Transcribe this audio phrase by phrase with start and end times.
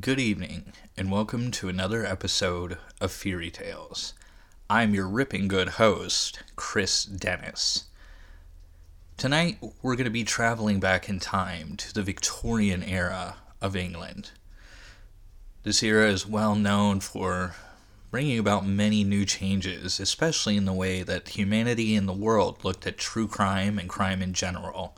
[0.00, 4.14] Good evening, and welcome to another episode of Feary Tales.
[4.70, 7.84] I'm your ripping good host, Chris Dennis.
[9.18, 14.30] Tonight, we're going to be traveling back in time to the Victorian era of England.
[15.62, 17.54] This era is well known for
[18.10, 22.86] bringing about many new changes, especially in the way that humanity and the world looked
[22.86, 24.96] at true crime and crime in general.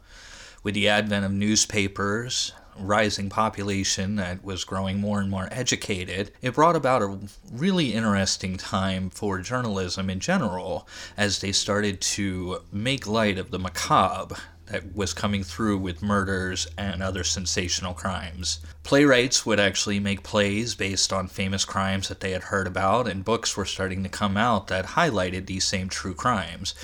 [0.63, 6.55] With the advent of newspapers, rising population that was growing more and more educated, it
[6.55, 7.19] brought about a
[7.52, 13.59] really interesting time for journalism in general as they started to make light of the
[13.59, 18.60] macabre that was coming through with murders and other sensational crimes.
[18.82, 23.24] Playwrights would actually make plays based on famous crimes that they had heard about, and
[23.24, 26.74] books were starting to come out that highlighted these same true crimes,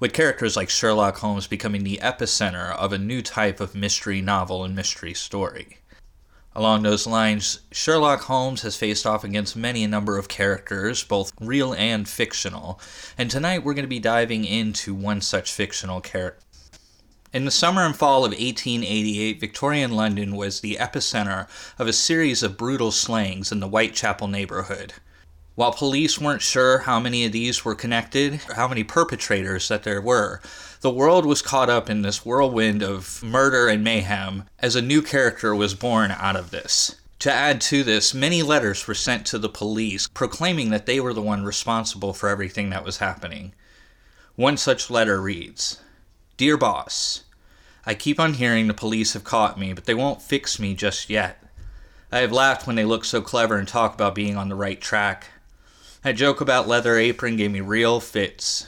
[0.00, 4.64] with characters like Sherlock Holmes becoming the epicenter of a new type of mystery novel
[4.64, 5.78] and mystery story.
[6.54, 11.32] Along those lines, Sherlock Holmes has faced off against many a number of characters, both
[11.40, 12.80] real and fictional,
[13.16, 16.44] and tonight we're going to be diving into one such fictional character.
[17.32, 21.46] In the summer and fall of 1888, Victorian London was the epicenter
[21.78, 24.94] of a series of brutal slayings in the Whitechapel neighborhood.
[25.58, 30.00] While police weren't sure how many of these were connected, how many perpetrators that there
[30.00, 30.40] were,
[30.82, 35.02] the world was caught up in this whirlwind of murder and mayhem as a new
[35.02, 36.94] character was born out of this.
[37.18, 41.12] To add to this, many letters were sent to the police proclaiming that they were
[41.12, 43.52] the one responsible for everything that was happening.
[44.36, 45.80] One such letter reads
[46.36, 47.24] Dear Boss,
[47.84, 51.10] I keep on hearing the police have caught me, but they won't fix me just
[51.10, 51.42] yet.
[52.12, 54.80] I have laughed when they look so clever and talk about being on the right
[54.80, 55.26] track.
[56.02, 58.66] That joke about leather apron gave me real fits.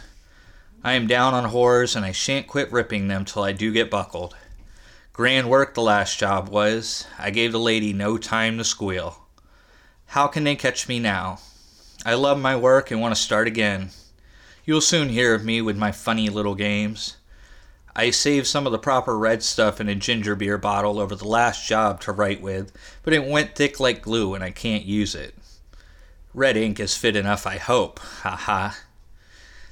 [0.83, 3.89] I am down on whores, and I shan't quit ripping them till I do get
[3.89, 4.35] buckled.
[5.13, 7.07] Grand work the last job was.
[7.21, 9.29] I gave the lady no time to squeal.
[10.07, 11.39] How can they catch me now?
[12.05, 13.91] I love my work and want to start again.
[14.65, 17.17] You'll soon hear of me with my funny little games.
[17.95, 21.29] I saved some of the proper red stuff in a ginger beer bottle over the
[21.29, 22.73] last job to write with,
[23.05, 25.35] but it went thick like glue and I can't use it.
[26.33, 27.99] Red ink is fit enough, I hope.
[27.99, 28.79] Ha ha.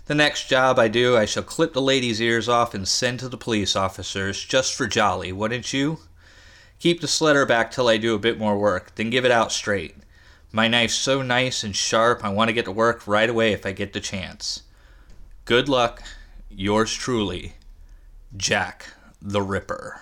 [0.06, 3.28] The next job I do, I shall clip the lady's ears off and send to
[3.28, 6.00] the police officers, just for jolly, wouldn't you?
[6.78, 9.52] Keep the slitter back till I do a bit more work, then give it out
[9.52, 9.96] straight.
[10.50, 13.66] My knife's so nice and sharp, I want to get to work right away if
[13.66, 14.62] I get the chance.
[15.44, 16.02] Good luck.
[16.50, 17.54] Yours truly,
[18.36, 20.00] Jack the Ripper.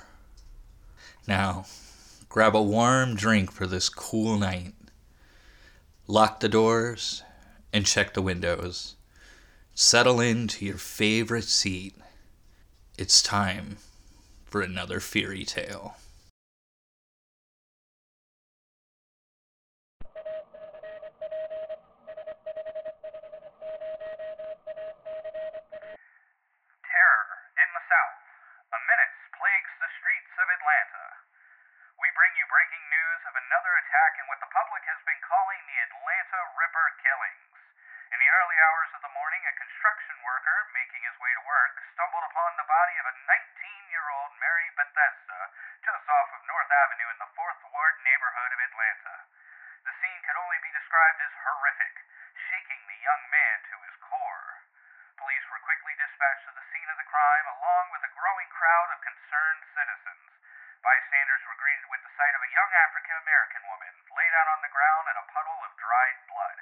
[1.27, 1.67] Now,
[2.29, 4.75] grab a warm drink for this cool night.
[6.09, 7.25] Lock the doors
[7.73, 8.95] and check the windows.
[9.75, 11.97] Settle into your favorite seat.
[12.97, 13.79] It's time
[14.45, 15.97] for another Feary Tale.
[26.87, 27.27] Terror
[27.59, 28.23] in the South.
[28.71, 31.07] A menace plagues the streets of Atlanta.
[31.99, 32.47] We bring you
[32.77, 36.89] breaking news of another attack in what the public has been calling the Atlanta Ripper
[37.01, 37.57] killings.
[38.13, 41.73] In the early hours of the morning, a construction worker making his way to work
[41.97, 43.33] stumbled upon the body of a 19
[43.89, 45.41] year old Mary Bethesda
[45.89, 49.25] just off of North Avenue in the 4th Ward neighborhood of Atlanta.
[49.89, 51.97] The scene could only be described as horrific,
[52.53, 54.69] shaking the young man to his core.
[55.17, 58.93] Police were quickly dispatched to the scene of the crime along with a growing crowd
[58.93, 60.36] of concerned citizens.
[60.87, 64.63] Bystanders were greeted with the sight of a young African American woman laid out on
[64.63, 66.59] the ground in a puddle of dried blood.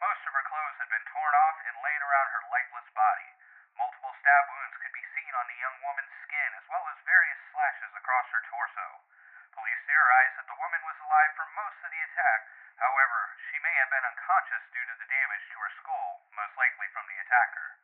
[0.00, 3.28] Most of her clothes had been torn off and laid around her lifeless body.
[3.76, 7.36] Multiple stab wounds could be seen on the young woman's skin as well as various
[7.52, 9.04] slashes across her torso.
[9.52, 12.48] Police theorized that the woman was alive for most of the attack.
[12.80, 16.88] However, she may have been unconscious due to the damage to her skull, most likely
[16.96, 17.76] from the attacker.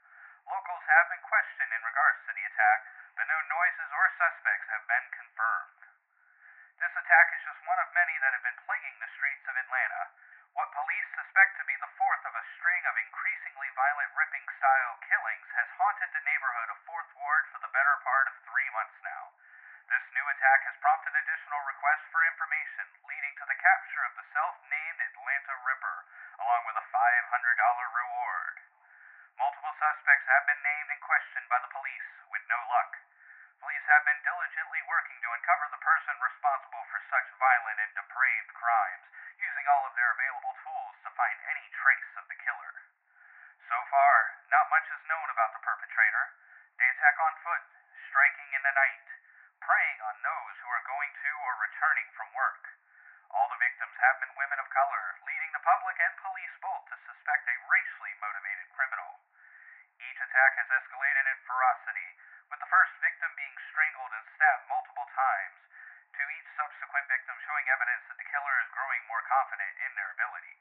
[0.49, 2.81] Locals have been questioned in regards to the attack,
[3.13, 5.72] but no noises or suspects have been confirmed.
[6.83, 10.03] This attack is just one of many that have been plaguing the streets of Atlanta.
[10.59, 14.99] What police suspect to be the fourth of a string of increasingly violent ripping style
[15.07, 18.99] killings has haunted the neighborhood of 4th Ward for the better part of three months
[19.07, 19.31] now.
[19.95, 24.27] This new attack has prompted additional requests for information, leading to the capture of the
[24.35, 25.99] self named Atlanta Ripper,
[26.43, 27.31] along with a $500
[27.95, 28.55] reward.
[29.39, 32.99] Multiple suspects have been named and questioned by the police, with no luck.
[33.63, 38.51] Police have been diligently working to uncover the person responsible for such violent and depraved
[38.59, 39.07] crimes,
[39.39, 42.75] using all of their available tools to find any trace of the killer.
[43.71, 46.25] So far, not much is known about the perpetrator.
[46.75, 47.63] They attack on foot,
[48.11, 49.07] striking in the night,
[49.63, 52.67] preying on those who are going to or returning from work.
[53.31, 56.99] All the victims have been women of color, leading the public and police both to
[57.07, 59.23] suspect a racially motivated criminal.
[60.03, 62.11] Each attack has escalated in ferocity,
[62.53, 65.57] with the first victim being strangled and stabbed multiple times,
[66.13, 70.13] to each subsequent victim showing evidence that the killer is growing more confident in their
[70.13, 70.61] abilities.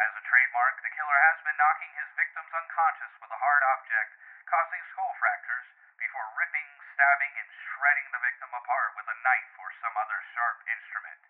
[0.00, 4.16] As a trademark, the killer has been knocking his victims unconscious with a hard object,
[4.48, 5.68] causing skull fractures,
[6.00, 10.56] before ripping, stabbing, and shredding the victim apart with a knife or some other sharp
[10.72, 11.20] instrument.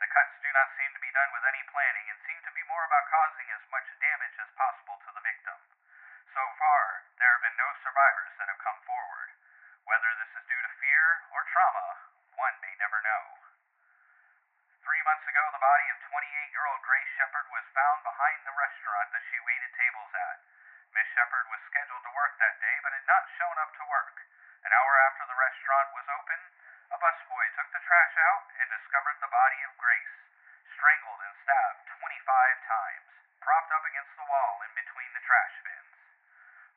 [0.00, 2.64] The cuts do not seem to be done with any planning and seem to be
[2.72, 5.60] more about causing as much damage as possible to the victim.
[6.34, 9.30] So far, there have been no survivors that have come forward.
[9.86, 13.38] Whether this is due to fear or trauma, one may never know.
[14.82, 19.26] Three months ago, the body of 28-year-old Grace Shepard was found behind the restaurant that
[19.28, 20.38] she waited tables at.
[20.94, 24.14] Miss Shepard was scheduled to work that day, but had not shown up to work.
[24.62, 26.40] An hour after the restaurant was open,
[26.94, 30.16] a busboy took the trash out and discovered the body of Grace,
[30.78, 33.10] strangled and stabbed 25 times,
[33.42, 35.98] propped up against the wall in between the trash bins.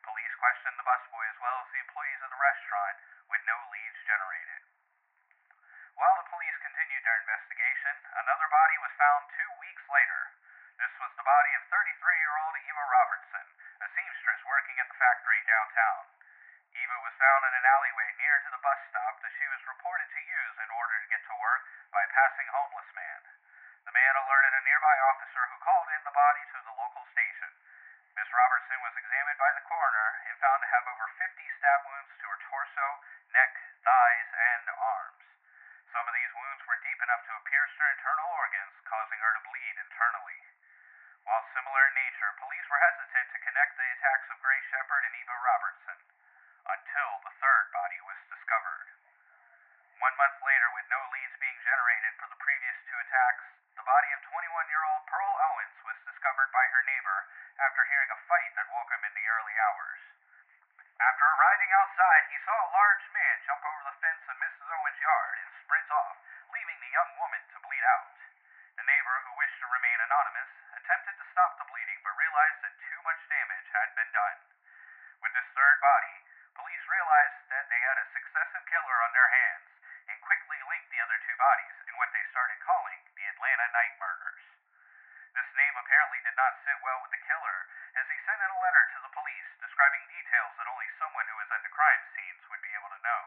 [0.02, 2.98] Police questioned the busboy as well as the employees of the restaurant,
[3.30, 4.62] with no leads generated.
[5.94, 10.22] While the police continued their investigation, another body was found two weeks later.
[10.78, 13.46] This was the body of 33-year-old Eva Robertson,
[13.82, 14.98] a seamstress working at the
[15.78, 16.10] downtown.
[16.74, 20.10] Eva was found in an alleyway near to the bus stop that she was reported
[20.10, 21.62] to use in order to get to work
[21.94, 23.22] by a passing homeless man.
[23.86, 27.54] The man alerted a nearby officer who called in the body to the local station.
[28.18, 32.14] Miss Robertson was examined by the coroner and found to have over 50 stab wounds
[32.18, 32.88] to her torso,
[33.30, 33.54] neck,
[33.86, 35.26] thighs, and arms.
[35.94, 39.34] Some of these wounds were deep enough to have pierced her internal organs, causing her
[39.38, 40.42] to bleed internally.
[41.28, 45.16] While similar in nature, police were hesitant to connect the attacks of Grace Shepard and
[45.20, 46.00] Eva Robertson
[46.72, 48.88] until the third body was discovered.
[50.00, 53.44] One month later, with no leads being generated for the previous two attacks,
[53.76, 57.28] the body of 21-year-old Pearl Owens was discovered by her neighbor
[57.60, 60.00] after hearing a fight that woke him in the early hours.
[60.96, 64.64] After arriving outside, he saw a large man jump over the fence of Mrs.
[64.64, 66.18] Owens' yard and sprint off,
[66.56, 68.16] leaving the young woman to bleed out.
[68.78, 72.78] The neighbor, who wished to remain anonymous, attempted to stop the bleeding but realized that
[72.78, 74.38] too much damage had been done.
[75.18, 76.16] With this third body,
[76.54, 79.70] police realized that they had a successive killer on their hands
[80.14, 83.98] and quickly linked the other two bodies in what they started calling the Atlanta Night
[83.98, 84.46] Murders.
[85.34, 87.58] This name apparently did not sit well with the killer,
[88.00, 91.36] as he sent in a letter to the police describing details that only someone who
[91.36, 93.24] was at the crime scenes would be able to know.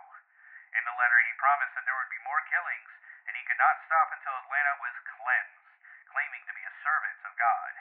[0.73, 2.89] In the letter, he promised that there would be more killings,
[3.29, 5.69] and he could not stop until Atlanta was cleansed,
[6.09, 7.73] claiming to be a servant of God.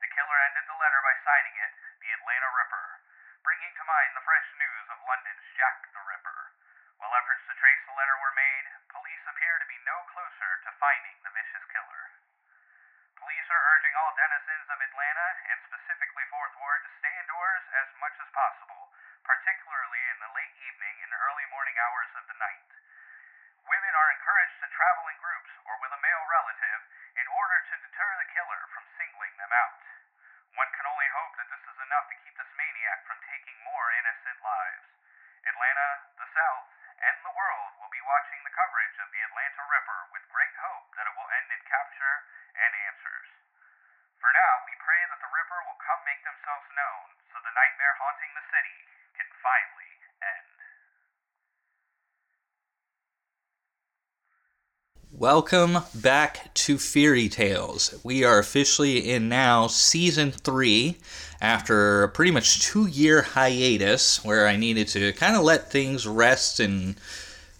[0.00, 2.88] The killer ended the letter by signing it, the Atlanta Ripper,
[3.44, 6.40] bringing to mind the fresh news of London's Jack the Ripper.
[7.04, 10.80] While efforts to trace the letter were made, police appear to be no closer to
[10.80, 12.16] finding the vicious killer.
[13.20, 14.68] Police are urging all denizens
[15.24, 18.92] and specifically Fourth Ward, to stay indoors as much as possible,
[19.24, 22.68] particularly in the late evening and early morning hours of the night.
[23.64, 26.80] Women are encouraged to travel in groups or with a male relative
[27.16, 29.80] in order to deter the killer from singling them out.
[30.60, 33.96] One can only hope that this is enough to keep this maniac from taking more
[33.96, 34.86] innocent lives.
[35.48, 35.88] Atlanta,
[36.20, 36.68] the South,
[37.00, 40.92] and the world will be watching the coverage of the Atlanta Ripper with great hope
[41.00, 42.28] that it will end in capture
[42.60, 43.28] and answers.
[44.22, 47.94] For now, we pray that the Ripper will come make themselves known so the nightmare
[48.02, 48.78] haunting the city
[49.14, 49.90] can finally
[50.26, 50.54] end.
[55.14, 57.94] Welcome back to Feary Tales.
[58.02, 60.96] We are officially in now season three
[61.40, 66.06] after a pretty much two year hiatus where I needed to kind of let things
[66.06, 66.96] rest and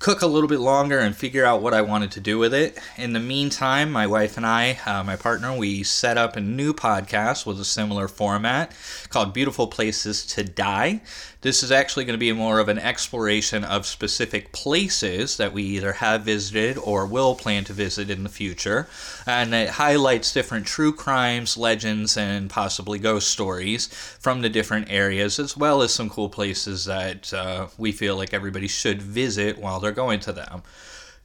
[0.04, 2.78] cook a little bit longer and figure out what I wanted to do with it.
[2.98, 6.74] In the meantime, my wife and I, uh, my partner, we set up a new
[6.74, 8.76] podcast with a similar format
[9.08, 11.00] called Beautiful Places to Die.
[11.40, 15.62] This is actually going to be more of an exploration of specific places that we
[15.62, 18.88] either have visited or will plan to visit in the future.
[19.26, 25.38] And it highlights different true crimes, legends, and possibly ghost stories from the different areas,
[25.38, 29.80] as well as some cool places that uh, we feel like everybody should visit while
[29.80, 30.62] they're going to them.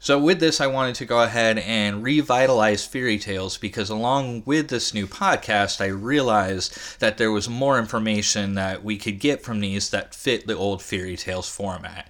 [0.01, 4.69] So, with this, I wanted to go ahead and revitalize Feary Tales because, along with
[4.69, 9.59] this new podcast, I realized that there was more information that we could get from
[9.59, 12.09] these that fit the old Feary Tales format.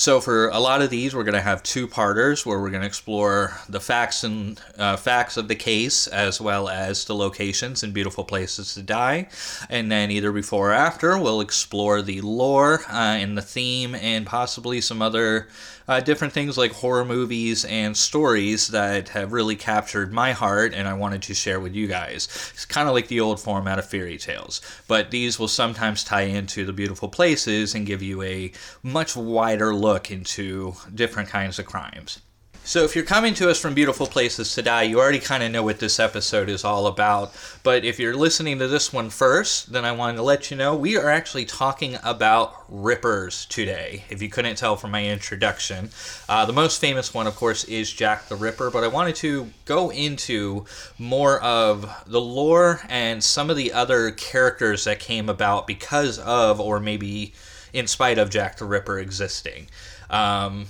[0.00, 2.80] So for a lot of these, we're going to have two parters where we're going
[2.80, 7.82] to explore the facts and uh, facts of the case as well as the locations
[7.82, 9.28] and beautiful places to die,
[9.68, 14.26] and then either before or after, we'll explore the lore uh, and the theme and
[14.26, 15.48] possibly some other
[15.90, 20.86] uh, different things like horror movies and stories that have really captured my heart and
[20.86, 22.28] I wanted to share with you guys.
[22.54, 26.22] It's kind of like the old format of Feary Tales, but these will sometimes tie
[26.22, 28.52] into the beautiful places and give you a
[28.84, 32.20] much wider look into different kinds of crimes.
[32.62, 35.50] So, if you're coming to us from Beautiful Places to Die, you already kind of
[35.50, 37.32] know what this episode is all about.
[37.62, 40.76] But if you're listening to this one first, then I wanted to let you know
[40.76, 45.90] we are actually talking about Rippers today, if you couldn't tell from my introduction.
[46.28, 49.50] Uh, the most famous one, of course, is Jack the Ripper, but I wanted to
[49.64, 50.66] go into
[50.98, 56.60] more of the lore and some of the other characters that came about because of,
[56.60, 57.32] or maybe
[57.72, 59.66] in spite of, Jack the Ripper existing.
[60.10, 60.66] Um,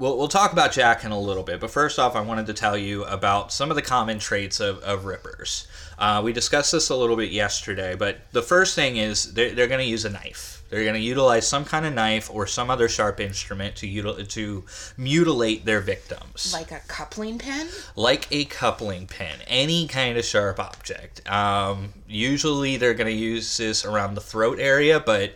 [0.00, 2.54] We'll, we'll talk about Jack in a little bit, but first off, I wanted to
[2.54, 5.68] tell you about some of the common traits of, of Rippers.
[5.98, 9.66] Uh, we discussed this a little bit yesterday, but the first thing is they're, they're
[9.66, 10.64] going to use a knife.
[10.70, 14.26] They're going to utilize some kind of knife or some other sharp instrument to util-
[14.26, 14.64] to
[14.96, 16.54] mutilate their victims.
[16.54, 17.68] Like a coupling pin?
[17.94, 21.28] Like a coupling pin, any kind of sharp object.
[21.30, 25.34] Um, usually they're going to use this around the throat area, but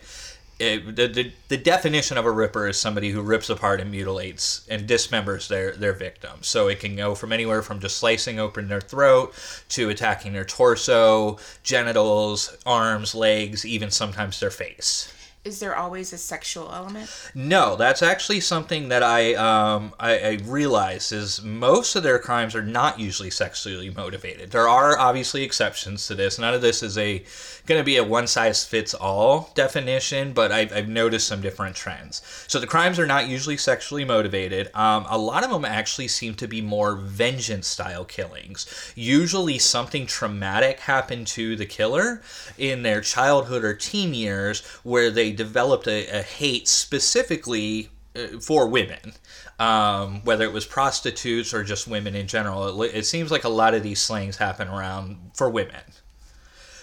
[0.57, 4.65] it, the, the, the definition of a ripper is somebody who rips apart and mutilates
[4.69, 6.39] and dismembers their, their victim.
[6.41, 9.33] So it can go from anywhere from just slicing open their throat
[9.69, 15.11] to attacking their torso, genitals, arms, legs, even sometimes their face.
[15.45, 17.07] Is there always a sexual element?
[17.35, 22.55] No, that's actually something that I um, I, I realize is most of their crimes
[22.55, 24.49] are not usually sexually motivated.
[24.49, 26.39] There are obviously exceptions to this.
[26.39, 27.23] None of this is a
[27.67, 31.75] going to be a one size fits all definition, but I've, I've, noticed some different
[31.75, 32.21] trends.
[32.47, 34.69] So the crimes are not usually sexually motivated.
[34.75, 38.93] Um, a lot of them actually seem to be more vengeance style killings.
[38.95, 42.21] Usually something traumatic happened to the killer
[42.57, 48.67] in their childhood or teen years where they developed a, a hate specifically uh, for
[48.67, 49.13] women.
[49.57, 52.81] Um, whether it was prostitutes or just women in general.
[52.81, 55.81] It, it, seems like a lot of these slayings happen around for women.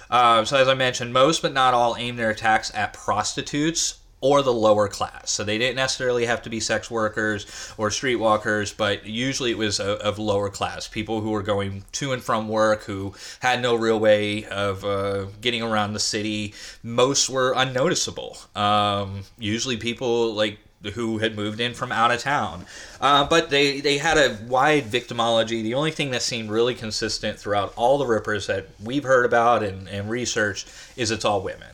[0.09, 4.41] Uh, so, as I mentioned, most but not all aim their attacks at prostitutes or
[4.41, 5.31] the lower class.
[5.31, 7.45] So they didn't necessarily have to be sex workers
[7.77, 12.13] or streetwalkers, but usually it was of, of lower class people who were going to
[12.13, 16.55] and from work, who had no real way of uh, getting around the city.
[16.83, 18.39] Most were unnoticeable.
[18.55, 20.59] Um, usually people like
[20.95, 22.67] who had moved in from out of town.
[23.01, 25.63] Uh, but they, they had a wide victimology.
[25.63, 29.63] The only thing that seemed really consistent throughout all the Rippers that we've heard about
[29.63, 31.69] and, and researched is it's all women.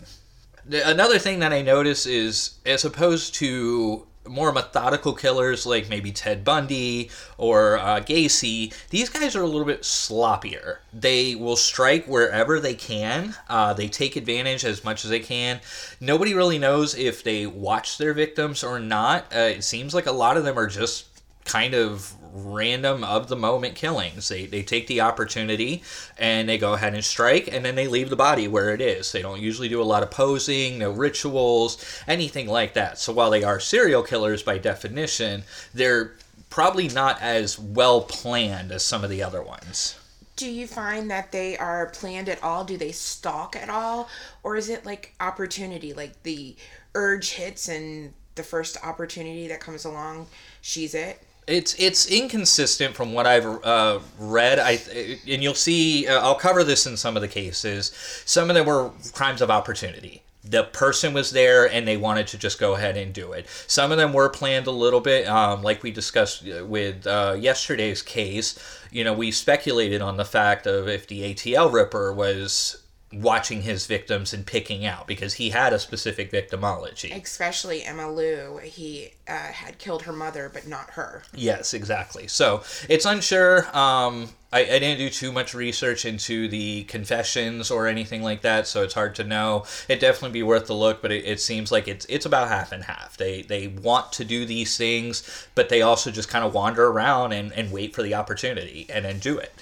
[0.70, 6.44] Another thing that I notice is, as opposed to more methodical killers like maybe Ted
[6.44, 10.78] Bundy or uh, Gacy, these guys are a little bit sloppier.
[10.92, 13.34] They will strike wherever they can.
[13.48, 15.60] Uh, they take advantage as much as they can.
[16.00, 19.24] Nobody really knows if they watch their victims or not.
[19.34, 21.06] Uh, it seems like a lot of them are just
[21.44, 22.12] kind of
[22.46, 24.28] random of the moment killings.
[24.28, 25.82] They, they take the opportunity
[26.18, 29.12] and they go ahead and strike and then they leave the body where it is.
[29.12, 32.98] They don't usually do a lot of posing, no rituals, anything like that.
[32.98, 36.14] So while they are serial killers by definition, they're
[36.50, 39.98] probably not as well planned as some of the other ones.
[40.36, 42.64] Do you find that they are planned at all?
[42.64, 44.08] Do they stalk at all?
[44.42, 46.54] Or is it like opportunity, like the
[46.94, 50.28] urge hits and the first opportunity that comes along,
[50.60, 51.20] she's it?
[51.48, 54.58] It's it's inconsistent from what I've uh, read.
[54.58, 54.78] I
[55.26, 56.06] and you'll see.
[56.06, 57.92] Uh, I'll cover this in some of the cases.
[58.24, 60.22] Some of them were crimes of opportunity.
[60.44, 63.46] The person was there and they wanted to just go ahead and do it.
[63.66, 67.36] Some of them were planned a little bit, um, like we discussed uh, with uh,
[67.38, 68.58] yesterday's case.
[68.90, 73.86] You know, we speculated on the fact of if the ATL Ripper was watching his
[73.86, 77.14] victims and picking out because he had a specific victimology.
[77.22, 81.22] Especially Emma Lou, he uh, had killed her mother, but not her.
[81.34, 82.28] Yes, exactly.
[82.28, 83.64] So it's unsure.
[83.76, 88.66] Um, I, I didn't do too much research into the confessions or anything like that,
[88.66, 89.64] so it's hard to know.
[89.88, 92.72] It'd definitely be worth the look, but it, it seems like it's it's about half
[92.72, 93.16] and half.
[93.16, 97.32] They they want to do these things, but they also just kind of wander around
[97.32, 99.52] and, and wait for the opportunity and then do it.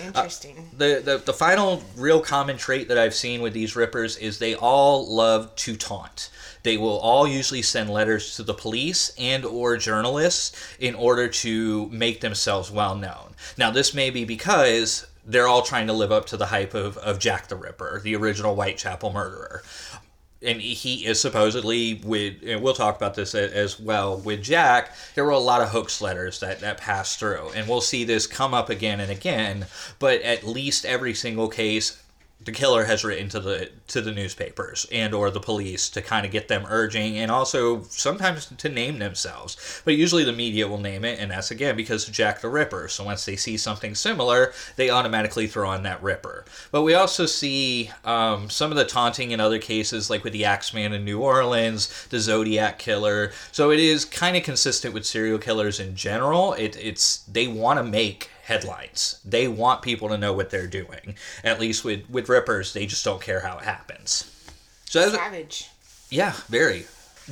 [0.00, 0.58] Interesting.
[0.58, 4.38] Uh, the, the the final real common trait that I've seen with these rippers is
[4.38, 6.30] they all love to taunt.
[6.62, 11.88] They will all usually send letters to the police and or journalists in order to
[11.88, 13.34] make themselves well known.
[13.56, 16.96] Now this may be because they're all trying to live up to the hype of,
[16.98, 19.62] of Jack the Ripper, the original Whitechapel murderer
[20.44, 25.24] and he is supposedly with and we'll talk about this as well with jack there
[25.24, 27.50] were a lot of hoax letters that that passed through.
[27.54, 29.66] And we'll see this come up again and again
[29.98, 32.01] but at least every single case
[32.44, 36.26] the killer has written to the to the newspapers and or the police to kind
[36.26, 39.82] of get them urging and also sometimes to name themselves.
[39.84, 42.88] But usually the media will name it and that's again because of jack the ripper.
[42.88, 46.44] So once they see something similar they automatically throw on that ripper.
[46.70, 50.44] But we also see um, some of the taunting in other cases like with the
[50.44, 53.32] axeman in new orleans the zodiac killer.
[53.52, 56.54] So it is kind of consistent with serial killers in general.
[56.54, 59.20] It, it's they want to make headlines.
[59.24, 61.14] They want people to know what they're doing.
[61.44, 64.28] At least with with rippers, they just don't care how it happens.
[64.84, 65.70] So Savage.
[66.10, 66.86] yeah, very.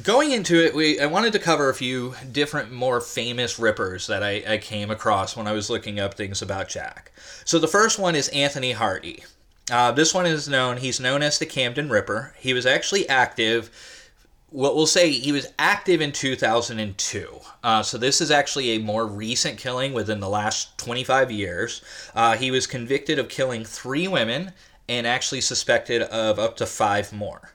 [0.05, 4.23] Going into it, we I wanted to cover a few different, more famous rippers that
[4.23, 7.11] I, I came across when I was looking up things about Jack.
[7.45, 9.25] So the first one is Anthony Hardy.
[9.71, 10.79] Uh, this one is known.
[10.79, 12.35] He's known as the Camden Ripper.
[12.39, 13.71] He was actually active.
[14.51, 17.41] What we'll say he was active in 2002.
[17.63, 21.83] Uh, so this is actually a more recent killing within the last 25 years.
[22.17, 24.53] Uh, he was convicted of killing three women
[24.89, 27.53] and actually suspected of up to five more.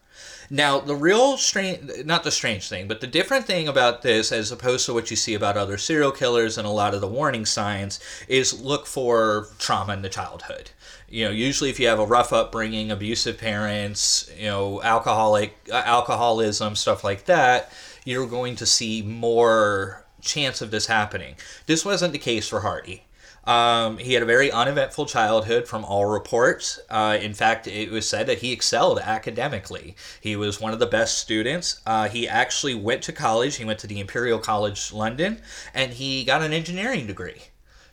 [0.50, 4.52] Now, the real strange, not the strange thing, but the different thing about this, as
[4.52, 7.46] opposed to what you see about other serial killers and a lot of the warning
[7.46, 10.70] signs, is look for trauma in the childhood.
[11.16, 15.82] You know, usually if you have a rough upbringing, abusive parents, you know, alcoholic, uh,
[15.86, 17.72] alcoholism, stuff like that,
[18.04, 21.36] you're going to see more chance of this happening.
[21.68, 23.06] This wasn't the case for Hardy.
[23.46, 26.82] Um, he had a very uneventful childhood from all reports.
[26.90, 29.96] Uh, in fact, it was said that he excelled academically.
[30.20, 31.80] He was one of the best students.
[31.86, 33.56] Uh, he actually went to college.
[33.56, 35.42] He went to the Imperial College London,
[35.74, 37.44] and he got an engineering degree.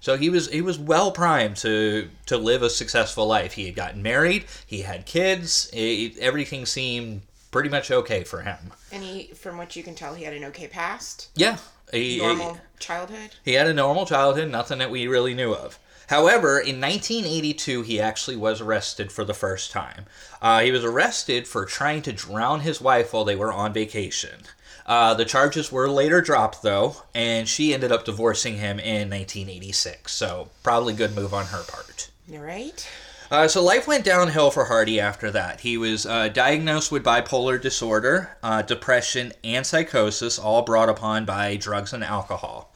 [0.02, 3.52] So he was he was well primed to to live a successful life.
[3.52, 4.44] He had gotten married.
[4.66, 5.70] He had kids.
[5.72, 8.72] It- everything seemed pretty much okay for him.
[8.90, 11.28] And he, from what you can tell, he had an okay past.
[11.36, 11.58] Yeah.
[11.92, 13.36] He, Normal childhood.
[13.44, 15.78] He had a normal childhood, nothing that we really knew of.
[16.08, 20.06] However, in 1982, he actually was arrested for the first time.
[20.40, 24.40] Uh, he was arrested for trying to drown his wife while they were on vacation.
[24.86, 30.12] Uh, the charges were later dropped, though, and she ended up divorcing him in 1986.
[30.12, 32.10] So, probably good move on her part.
[32.32, 32.88] All right.
[33.32, 35.60] Uh, so life went downhill for Hardy after that.
[35.60, 41.56] He was uh, diagnosed with bipolar disorder, uh, depression, and psychosis, all brought upon by
[41.56, 42.74] drugs and alcohol.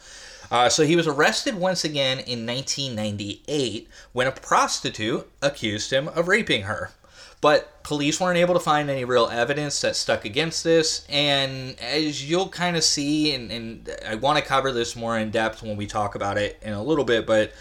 [0.51, 6.27] Uh, so he was arrested once again in 1998 when a prostitute accused him of
[6.27, 6.91] raping her.
[7.47, 11.07] But police weren't able to find any real evidence that stuck against this.
[11.09, 15.31] And as you'll kind of see, and, and I want to cover this more in
[15.31, 17.53] depth when we talk about it in a little bit, but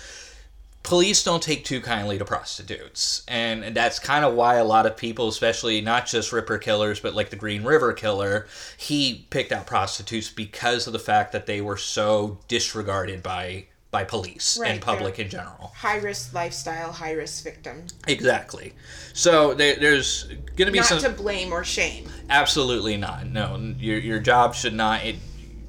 [0.81, 4.97] police don't take too kindly to prostitutes and that's kind of why a lot of
[4.97, 8.45] people especially not just ripper killers but like the green river killer
[8.77, 14.03] he picked out prostitutes because of the fact that they were so disregarded by by
[14.03, 17.77] police Right, and public in general High risk lifestyle, high risk victim.
[18.07, 18.73] exactly
[19.13, 20.27] so there, there's
[20.57, 22.03] gonna be Not some to blame or shame.
[22.29, 23.45] absolutely not no
[23.79, 25.15] your, your job should not it,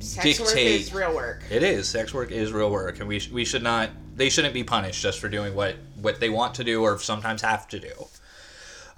[0.01, 1.43] Sex work dictate is real work.
[1.51, 1.89] It is.
[1.89, 3.89] Sex work is real work, and we, we should not.
[4.15, 7.41] They shouldn't be punished just for doing what what they want to do or sometimes
[7.41, 7.95] have to do.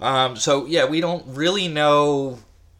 [0.01, 2.39] Um, so yeah, we don't really know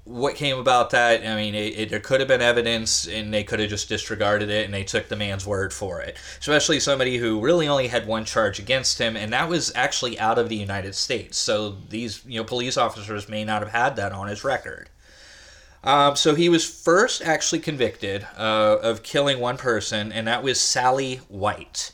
[0.09, 1.25] what came about that.
[1.25, 4.49] I mean, it, it, there could have been evidence, and they could have just disregarded
[4.49, 6.17] it, and they took the man's word for it.
[6.39, 10.39] Especially somebody who really only had one charge against him, and that was actually out
[10.39, 11.37] of the United States.
[11.37, 14.89] So these you know police officers may not have had that on his record.
[15.83, 20.59] Um, so he was first actually convicted uh, of killing one person, and that was
[20.59, 21.91] Sally White.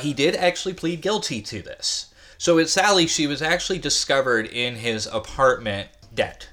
[0.00, 2.12] He did actually plead guilty to this.
[2.36, 6.46] So with Sally, she was actually discovered in his apartment dead.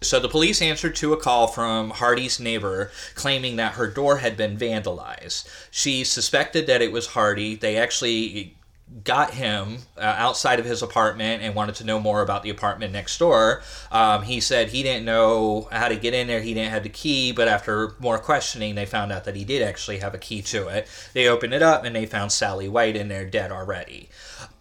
[0.00, 4.36] So the police answered to a call from Hardy's neighbor claiming that her door had
[4.36, 5.48] been vandalized.
[5.70, 7.54] She suspected that it was Hardy.
[7.54, 8.56] They actually
[9.02, 12.92] got him uh, outside of his apartment and wanted to know more about the apartment
[12.92, 13.62] next door.
[13.90, 16.40] Um, he said he didn't know how to get in there.
[16.40, 19.60] He didn't have the key, but after more questioning, they found out that he did
[19.60, 20.86] actually have a key to it.
[21.14, 24.08] They opened it up and they found Sally White in there dead already.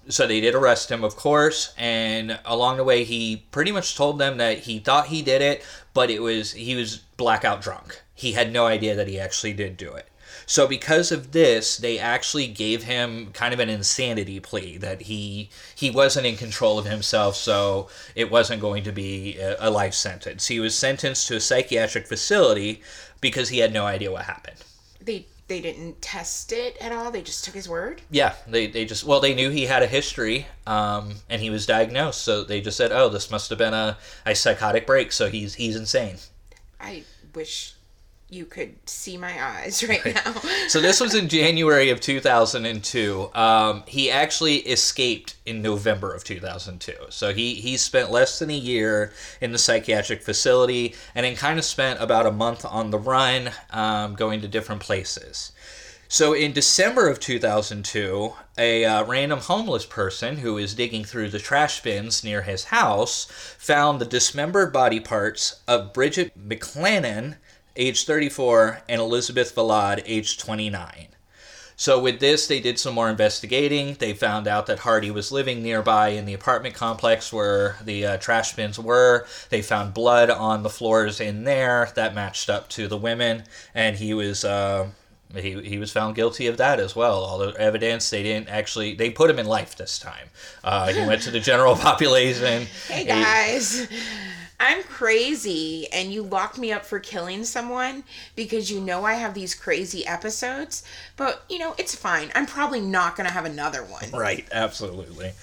[0.07, 4.19] So they did arrest him, of course, and along the way, he pretty much told
[4.19, 5.63] them that he thought he did it,
[5.93, 8.01] but it was he was blackout drunk.
[8.13, 10.07] He had no idea that he actually did do it.
[10.45, 15.49] So because of this, they actually gave him kind of an insanity plea that he
[15.73, 20.47] he wasn't in control of himself, so it wasn't going to be a, life sentence.
[20.47, 22.81] He was sentenced to a psychiatric facility
[23.21, 24.63] because he had no idea what happened.
[25.47, 27.11] They didn't test it at all.
[27.11, 28.01] They just took his word.
[28.09, 31.67] Yeah, they, they just well they knew he had a history, um, and he was
[31.67, 35.29] diagnosed, so they just said, oh, this must have been a, a psychotic break, so
[35.29, 36.17] he's he's insane.
[36.79, 37.03] I
[37.35, 37.74] wish
[38.35, 40.33] you could see my eyes right now.
[40.67, 43.31] So this was in January of 2002.
[43.33, 46.93] Um, he actually escaped in November of 2002.
[47.09, 51.57] So he, he spent less than a year in the psychiatric facility and then kind
[51.57, 55.53] of spent about a month on the run, um, going to different places.
[56.07, 61.39] So in December of 2002, a uh, random homeless person who was digging through the
[61.39, 63.25] trash bins near his house
[63.57, 67.37] found the dismembered body parts of Bridgette MacClennan,
[67.75, 71.07] age 34, and Elizabeth Valad, age 29.
[71.77, 73.95] So with this, they did some more investigating.
[73.95, 78.17] They found out that Hardy was living nearby in the apartment complex where the uh,
[78.17, 79.27] trash bins were.
[79.49, 83.97] They found blood on the floors in there that matched up to the women, and
[83.97, 84.87] he was uh,
[85.35, 87.15] he he was found guilty of that as well.
[87.25, 90.29] All the evidence they didn't actually they put him in life this time.
[90.63, 92.67] Uh, he went to the general population.
[92.87, 93.89] Hey He- guys,
[94.59, 98.03] I'm crazy, and you locked me up for killing someone
[98.35, 100.83] because you know I have these crazy episodes.
[101.17, 102.31] But you know it's fine.
[102.35, 104.11] I'm probably not gonna have another one.
[104.11, 105.33] Right, absolutely.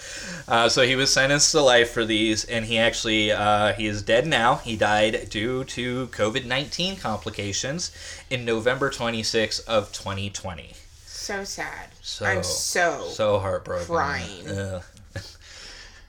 [0.48, 4.02] Uh, so he was sentenced to life for these, and he actually uh, he is
[4.02, 4.56] dead now.
[4.56, 7.92] He died due to COVID nineteen complications
[8.30, 10.72] in November twenty sixth of twenty twenty.
[11.04, 11.90] So sad.
[12.00, 13.04] So I'm so.
[13.08, 13.86] so heartbroken.
[13.86, 14.48] crying.
[14.48, 14.82] Ugh.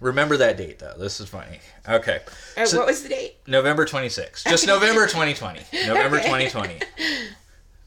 [0.04, 0.94] Remember that date though.
[0.98, 1.60] This is funny.
[1.88, 2.20] Okay,
[2.58, 3.38] Uh, so- what was the date?
[3.48, 4.46] November twenty sixth.
[4.46, 5.62] Just November twenty twenty.
[5.88, 6.28] November Okay.
[6.28, 6.80] twenty twenty.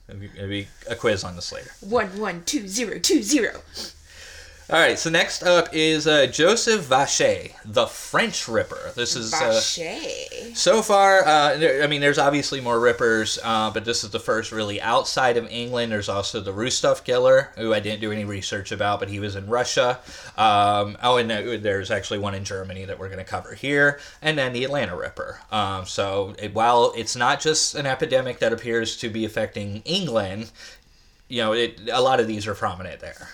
[0.08, 1.70] It'll be a quiz on this later.
[1.80, 3.60] One one two zero two zero.
[4.68, 8.90] All right, so next up is uh, Joseph Vacher, the French Ripper.
[8.96, 9.52] This is uh,
[10.54, 11.24] so far.
[11.24, 14.80] Uh, there, I mean, there's obviously more Rippers, uh, but this is the first really
[14.80, 15.92] outside of England.
[15.92, 19.36] There's also the Rostov Killer, who I didn't do any research about, but he was
[19.36, 20.00] in Russia.
[20.36, 24.00] Um, oh, and uh, there's actually one in Germany that we're going to cover here,
[24.20, 25.38] and then the Atlanta Ripper.
[25.52, 30.50] Um, so it, while it's not just an epidemic that appears to be affecting England,
[31.28, 33.28] you know, it, a lot of these are prominent there.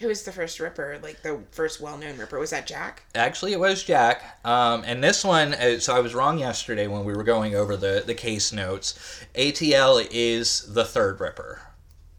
[0.00, 0.98] Who was the first Ripper?
[1.02, 2.38] Like the first well-known Ripper?
[2.38, 3.02] Was that Jack?
[3.14, 4.38] Actually, it was Jack.
[4.46, 7.76] Um, and this one, uh, so I was wrong yesterday when we were going over
[7.76, 8.98] the, the case notes.
[9.34, 11.60] ATL is the third Ripper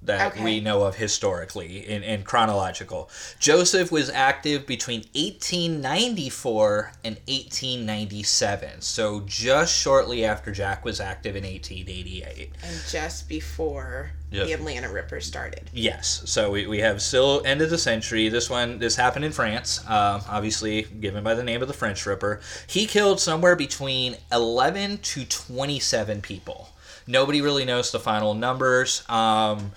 [0.03, 0.43] that Okay.
[0.43, 3.09] we know of historically in, in chronological.
[3.39, 11.43] Joseph was active between 1894 and 1897, so just shortly after Jack was active in
[11.43, 12.51] 1888.
[12.63, 14.47] And just before Yes.
[14.47, 15.69] the Atlanta Ripper started.
[15.73, 18.29] Yes, so we, we have still end of the century.
[18.29, 22.05] This one, this happened in France, um, obviously given by the name of the French
[22.05, 22.39] Ripper.
[22.65, 26.69] He killed somewhere between 11 to 27 people.
[27.07, 29.03] Nobody really knows the final numbers.
[29.09, 29.73] Um,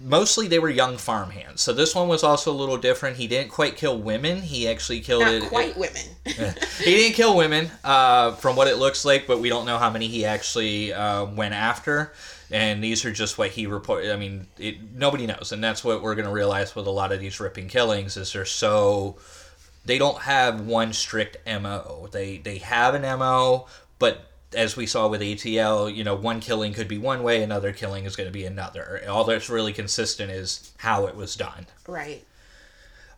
[0.00, 1.62] mostly they were young farmhands.
[1.62, 3.16] So this one was also a little different.
[3.16, 4.42] He didn't quite kill women.
[4.42, 5.42] He actually killed Not it.
[5.44, 6.02] quite women.
[6.24, 9.90] he didn't kill women, uh, from what it looks like, but we don't know how
[9.90, 12.12] many he actually uh, went after.
[12.50, 14.12] And these are just what he reported.
[14.12, 17.10] I mean, it, nobody knows, and that's what we're going to realize with a lot
[17.10, 19.16] of these ripping killings is they're so
[19.84, 22.08] they don't have one strict mo.
[22.12, 23.66] They they have an mo,
[23.98, 27.72] but as we saw with ATL, you know, one killing could be one way, another
[27.72, 29.02] killing is going to be another.
[29.08, 31.66] All that's really consistent is how it was done.
[31.86, 32.24] right.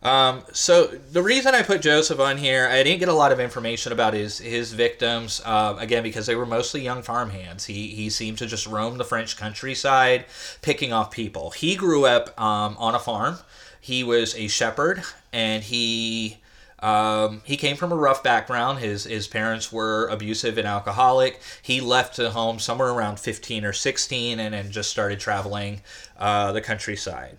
[0.01, 3.39] Um, so the reason I put Joseph on here, I didn't get a lot of
[3.39, 5.41] information about his his victims.
[5.43, 7.65] Uh, again, because they were mostly young farmhands.
[7.65, 10.25] He he seemed to just roam the French countryside,
[10.61, 11.51] picking off people.
[11.51, 13.39] He grew up um, on a farm.
[13.81, 16.37] He was a shepherd, and he.
[16.81, 18.79] Um, he came from a rough background.
[18.79, 21.41] His his parents were abusive and alcoholic.
[21.61, 25.81] He left the home somewhere around 15 or 16 and then just started traveling
[26.17, 27.37] uh, the countryside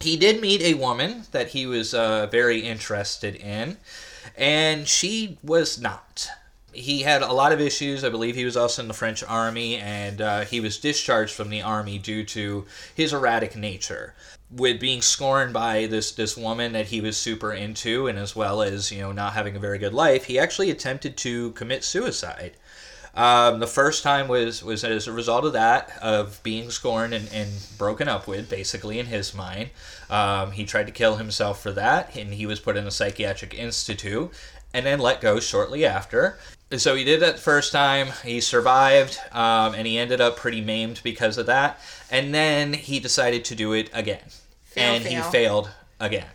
[0.00, 3.76] he did meet a woman that he was uh, very interested in,
[4.36, 6.28] and she was not.
[6.72, 8.02] He had a lot of issues.
[8.02, 11.50] I believe he was also in the French army, and uh, he was discharged from
[11.50, 14.14] the army due to his erratic nature.
[14.52, 18.62] With being scorned by this this woman that he was super into, and as well
[18.62, 22.56] as you know not having a very good life, he actually attempted to commit suicide.
[23.14, 27.28] Um, the first time was was as a result of that, of being scorned and,
[27.32, 29.70] and broken up with, basically in his mind.
[30.08, 33.54] Um, he tried to kill himself for that, and he was put in a psychiatric
[33.54, 34.32] institute,
[34.74, 36.38] and then let go shortly after.
[36.76, 38.08] So he did that the first time.
[38.24, 41.80] He survived, um, and he ended up pretty maimed because of that.
[42.12, 44.22] And then he decided to do it again,
[44.70, 46.26] Fail, and he failed again.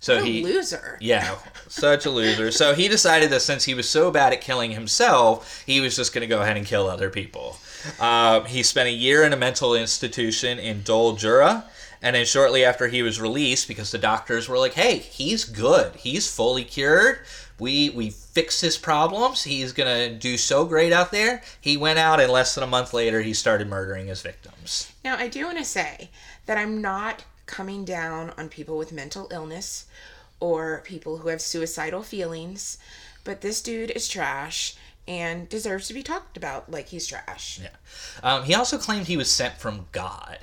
[0.00, 0.98] So What a he loser.
[1.00, 1.36] yeah,
[1.68, 2.50] such a loser.
[2.50, 6.12] So he decided that since he was so bad at killing himself, he was just
[6.12, 7.56] going to go ahead and kill other people.
[7.98, 11.64] Um, he spent a year in a mental institution in Dole Jura.
[12.02, 15.96] And then shortly after he was released, because the doctors were like, hey, he's good.
[15.96, 17.20] He's fully cured.
[17.58, 19.44] We, we fixed his problems.
[19.44, 21.42] He's going to do so great out there.
[21.62, 24.92] He went out, and less than a month later, he started murdering his victims.
[25.02, 26.10] Now, I do want to say
[26.44, 29.86] that I'm not coming down on people with mental illness
[30.40, 32.78] or people who have suicidal feelings,
[33.24, 34.76] but this dude is trash
[35.06, 37.60] and deserves to be talked about like he's trash.
[37.62, 37.68] Yeah.
[38.22, 40.38] Um, he also claimed he was sent from God.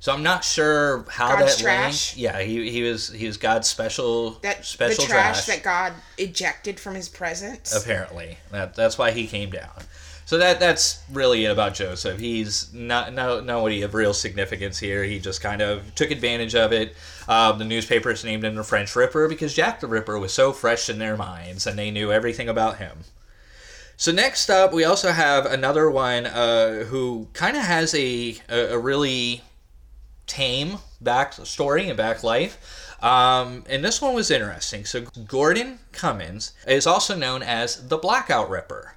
[0.00, 2.16] So I'm not sure how God's that trash?
[2.16, 2.18] linked.
[2.18, 6.80] Yeah, he, he was he was God's special That special the trash, that God ejected
[6.80, 7.72] from his presence.
[7.72, 8.38] apparently.
[8.50, 9.70] That that's why he came down.
[10.32, 12.18] So that that's really it about Joseph.
[12.18, 15.04] He's not no nobody of real significance here.
[15.04, 16.96] He just kind of took advantage of it.
[17.28, 20.88] Um, the newspapers named him the French Ripper because Jack the Ripper was so fresh
[20.88, 23.00] in their minds and they knew everything about him.
[23.98, 28.72] So next up, we also have another one uh, who kind of has a, a
[28.72, 29.42] a really
[30.26, 32.96] tame back story and back life.
[33.02, 34.86] Um, and this one was interesting.
[34.86, 38.94] So Gordon Cummins is also known as the Blackout Ripper.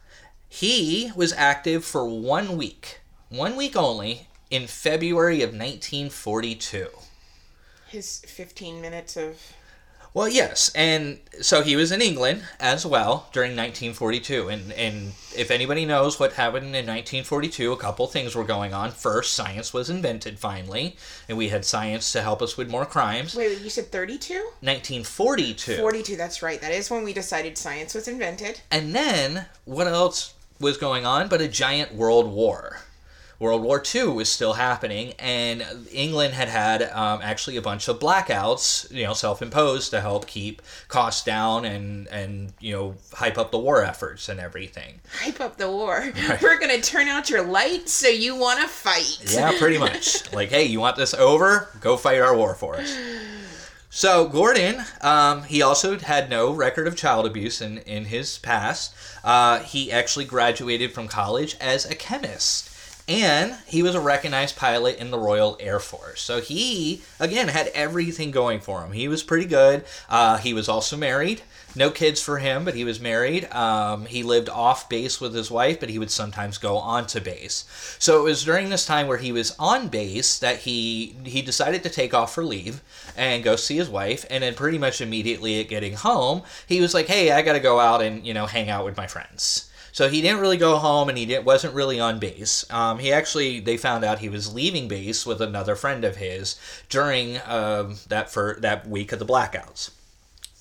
[0.55, 6.87] He was active for one week, one week only, in February of 1942.
[7.87, 9.37] His 15 minutes of
[10.13, 15.51] Well, yes, and so he was in England as well during 1942, and and if
[15.51, 18.91] anybody knows what happened in 1942, a couple things were going on.
[18.91, 20.95] First, science was invented finally,
[21.27, 23.35] and we had science to help us with more crimes.
[23.35, 24.35] Wait, wait, you said 32?
[24.61, 26.61] 1942, 42, that's right.
[26.61, 28.61] That is when we decided science was invented.
[28.71, 32.79] and then what else was going on but a giant world war?
[33.39, 37.99] World War II was still happening, and England had had um, actually a bunch of
[37.99, 43.51] blackouts, you know, self-imposed to help keep costs down and and you know hype up
[43.51, 45.01] the war efforts and everything.
[45.19, 46.13] Hype up the war.
[46.41, 49.33] We're going to turn out your lights so you want to fight.
[49.33, 50.31] Yeah, pretty much.
[50.33, 51.67] like, hey, you want this over?
[51.81, 52.97] Go fight our war for us.
[53.97, 58.93] So Gordon, um, he also had no record of child abuse in in his past.
[59.23, 62.69] Uh, he actually graduated from college as a chemist.
[63.07, 66.21] And he was a recognized pilot in the Royal Air Force.
[66.21, 68.93] So he, again, had everything going for him.
[68.93, 69.85] He was pretty good.
[70.09, 71.43] Uh, he was also married.
[71.75, 73.51] No kids for him, but he was married.
[73.53, 77.65] Um, he lived off base with his wife, but he would sometimes go onto base.
[77.99, 81.83] So it was during this time where he was on base that he he decided
[81.83, 82.81] to take off for leave
[83.15, 84.25] and go see his wife.
[84.31, 87.59] And then pretty much immediately at getting home, he was like, "Hey, I got to
[87.59, 90.75] go out and you know hang out with my friends." So he didn't really go
[90.75, 92.69] home, and he didn't, wasn't really on base.
[92.69, 96.57] Um, he actually, they found out he was leaving base with another friend of his
[96.89, 99.91] during um, that for that week of the blackouts.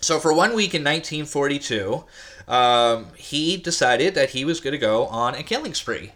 [0.01, 2.05] So for one week in 1942,
[2.47, 6.12] um, he decided that he was going to go on a killing spree.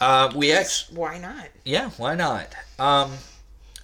[0.00, 1.50] Uh, we ex- Why not?
[1.64, 2.56] yeah, why not?
[2.76, 3.12] Um,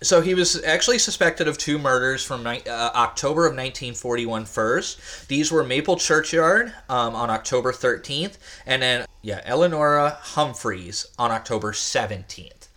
[0.04, 5.28] so he was actually suspected of two murders from uh, October of 1941 first.
[5.28, 11.72] These were Maple Churchyard um, on October 13th, and then, yeah, Eleonora Humphreys on October
[11.72, 12.68] 17th.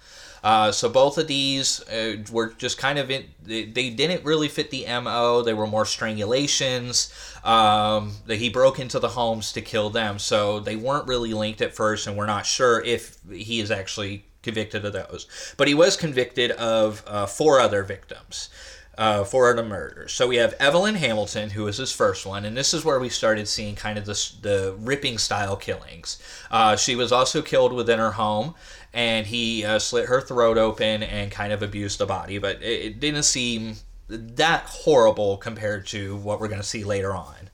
[0.44, 4.48] Uh, so both of these uh, were just kind of in, they, they didn't really
[4.48, 7.12] fit the mo they were more strangulations
[7.46, 11.60] um, that he broke into the homes to kill them so they weren't really linked
[11.62, 15.74] at first and we're not sure if he is actually convicted of those but he
[15.74, 18.50] was convicted of uh, four other victims
[18.98, 20.12] uh, four other murders.
[20.12, 23.10] So we have Evelyn Hamilton, who was his first one, and this is where we
[23.10, 26.18] started seeing kind of the, the ripping style killings.
[26.50, 28.56] Uh, she was also killed within her home,
[28.94, 32.86] and he uh, slit her throat open and kind of abused the body, but it,
[32.86, 33.76] it didn't seem
[34.08, 37.50] that horrible compared to what we're going to see later on.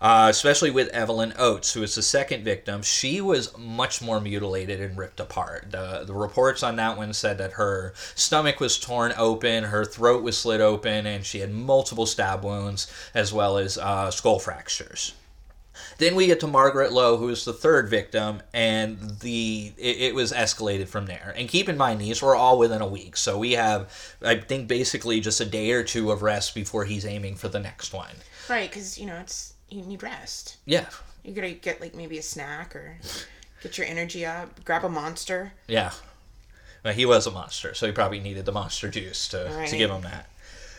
[0.00, 2.80] Uh, especially with Evelyn Oates, who was the second victim.
[2.80, 5.66] She was much more mutilated and ripped apart.
[5.70, 10.22] The, the reports on that one said that her stomach was torn open, her throat
[10.22, 15.12] was slit open, and she had multiple stab wounds as well as uh, skull fractures.
[15.98, 20.14] Then we get to Margaret Lowe, who is the third victim, and the it, it,
[20.14, 21.34] was escalated from there.
[21.36, 24.66] And keep in mind, these were all within a week, so we have, I think,
[24.66, 28.14] basically just a day or two of rest before he's aiming for the next one.
[28.48, 30.56] Right, because, you know, it's you need rest.
[30.66, 30.86] Yeah.
[31.24, 32.98] You gotta get, like, maybe a snack or
[33.62, 35.52] get your energy up, grab a monster.
[35.66, 35.92] Yeah.
[36.84, 39.68] Well, he was a monster, so he probably needed the monster juice to, Right.
[39.68, 40.30] to give him that.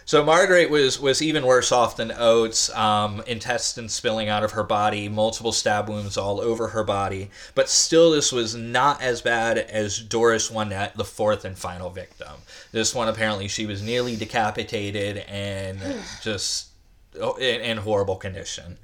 [0.03, 2.69] So Margaret was was even worse off than Oates.
[2.71, 7.29] Um, intestines spilling out of her body, multiple stab wounds all over her body.
[7.53, 12.33] But still, this was not as bad as Doris that the fourth and final victim.
[12.71, 15.79] This one apparently she was nearly decapitated and
[16.23, 16.70] just
[17.15, 18.77] in, in horrible condition.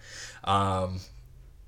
[0.43, 1.01] Um,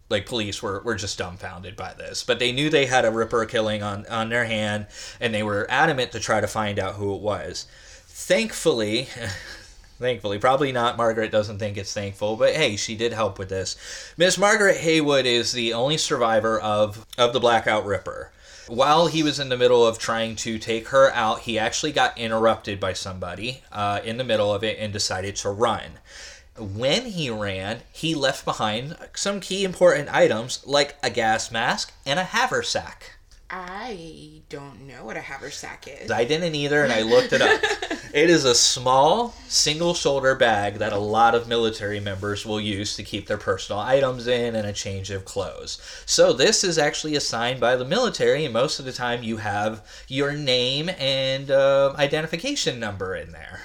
[0.10, 2.24] like police were, were just dumbfounded by this.
[2.24, 4.88] But they knew they had a Ripper killing on, on their hand,
[5.20, 7.68] and they were adamant to try to find out who it was.
[8.08, 9.08] Thankfully,
[10.00, 10.98] thankfully, probably not.
[10.98, 13.78] Margaret doesn't think it's thankful, but hey, she did help with this.
[14.18, 18.32] Miss Margaret Haywood is the only survivor of, of the Blackout Ripper.
[18.68, 22.18] While he was in the middle of trying to take her out, he actually got
[22.20, 25.94] interrupted by somebody uh, in the middle of it and decided to run
[26.60, 32.20] when he ran, he left behind some key important items like a gas mask and
[32.20, 33.20] a haversack.
[33.52, 36.12] I don't know what a haversack is.
[36.12, 37.60] I didn't either, and I looked it up.
[38.14, 42.96] it is a small single shoulder bag that a lot of military members will use
[42.96, 45.82] to keep their personal items in and a change of clothes.
[46.06, 49.84] So, this is actually assigned by the military, and most of the time you have
[50.08, 53.62] your name and uh, identification number in there.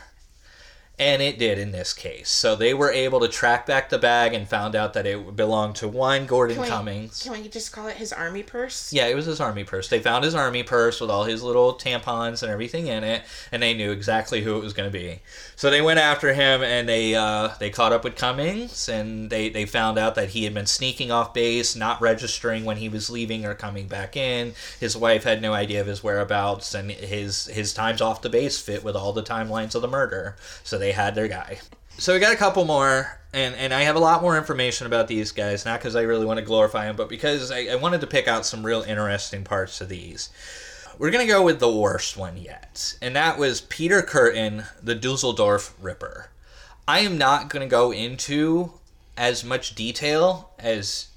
[0.97, 2.31] And it did in this case.
[2.31, 5.75] So they were able to track back the bag and found out that it belonged
[5.77, 7.23] to one Gordon Can we- Cummins.
[7.25, 8.93] Can we just call it his army purse?
[8.93, 9.89] Yeah, it was his army purse.
[9.89, 13.61] They found his army purse with all his little tampons and everything in it, and
[13.61, 15.19] they knew exactly who it was going to be.
[15.57, 19.49] So they went after him, and they uh, they caught up with Cummins, and they,
[19.49, 23.11] they found out that he had been sneaking off base, not registering when he was
[23.11, 24.55] leaving or coming back in.
[24.79, 28.61] His wife had no idea of his whereabouts, and his his times off the base
[28.61, 30.37] fit with all the timelines of the murder.
[30.63, 31.59] So they had their guy.
[31.97, 35.09] So we got a couple more, and, and I have a lot more information about
[35.09, 38.03] these guys, not because I really want to glorify them, but because I, I wanted
[38.03, 40.29] to pick out some real interesting parts of these.
[40.99, 44.95] We're going to go with the worst one yet, and that was Peter Kürten, the
[44.95, 46.29] Dusseldorf Ripper.
[46.87, 48.73] I am not going to go into
[49.17, 51.09] as much detail as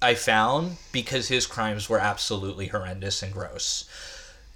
[0.00, 3.84] I found because his crimes were absolutely horrendous and gross.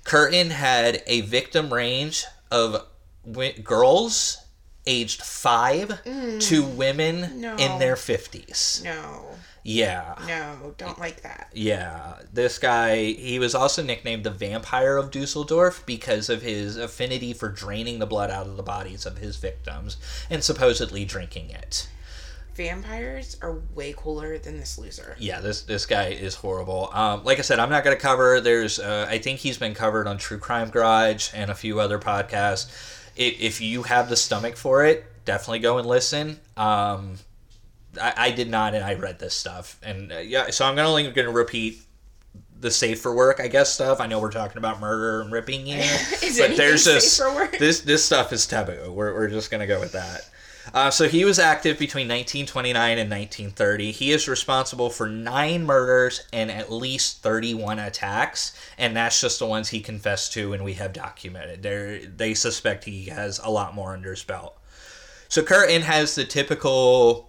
[0.04, 2.86] Kürten had a victim range of
[3.26, 4.38] wi- girls
[4.87, 7.57] aged 5 to women No.
[7.57, 8.83] in their 50s.
[8.85, 9.25] No,
[9.62, 10.14] Yeah.
[10.29, 11.49] no, don't like that.
[11.53, 17.33] Yeah, this guy, he was also nicknamed the Vampire of Dusseldorf because of his affinity
[17.33, 19.96] for draining the blood out of the bodies of his victims
[20.31, 21.88] and supposedly drinking it.
[22.55, 25.14] Vampires are way cooler than this loser.
[25.18, 26.88] Yeah, this this guy is horrible.
[26.94, 28.40] Um, like I said, I'm not going to cover.
[28.40, 31.99] There's, uh, I think he's been covered on True Crime Garage and a few other
[31.99, 32.66] podcasts.
[33.16, 36.38] If, if you have the stomach for it, definitely go and listen.
[36.57, 37.16] Um,
[38.00, 40.88] I, I did not, and I read this stuff, and uh, yeah, so I'm gonna
[40.88, 41.81] only going to repeat
[42.59, 44.00] the safe for work, I guess stuff.
[44.00, 45.83] I know we're talking about murder and ripping here,
[46.22, 47.59] Is but there's safe just for work?
[47.59, 48.92] this this stuff is taboo.
[48.92, 50.29] We're we're just gonna go with that.
[50.74, 53.92] Uh, so he was active between 1929 and 1930.
[53.92, 59.46] He is responsible for nine murders and at least 31 attacks, and that's just the
[59.46, 61.62] ones he confessed to and we have documented.
[61.62, 64.59] They they suspect he has a lot more under his belt.
[65.29, 67.29] So Kürten has the typical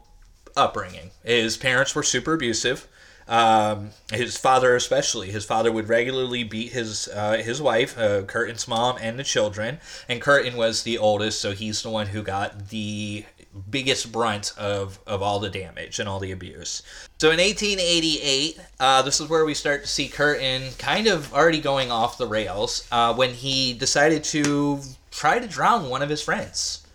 [0.55, 1.11] upbringing.
[1.23, 2.87] His parents were super abusive.
[3.27, 8.67] Um, his father, especially, his father would regularly beat his uh, his wife, uh, Kürten's
[8.67, 9.79] mom, and the children.
[10.07, 13.25] And Kürten was the oldest, so he's the one who got the
[13.69, 16.83] biggest brunt of, of all the damage and all the abuse.
[17.17, 21.59] So in 1888, uh, this is where we start to see Kürten kind of already
[21.59, 26.21] going off the rails uh, when he decided to try to drown one of his
[26.21, 26.87] friends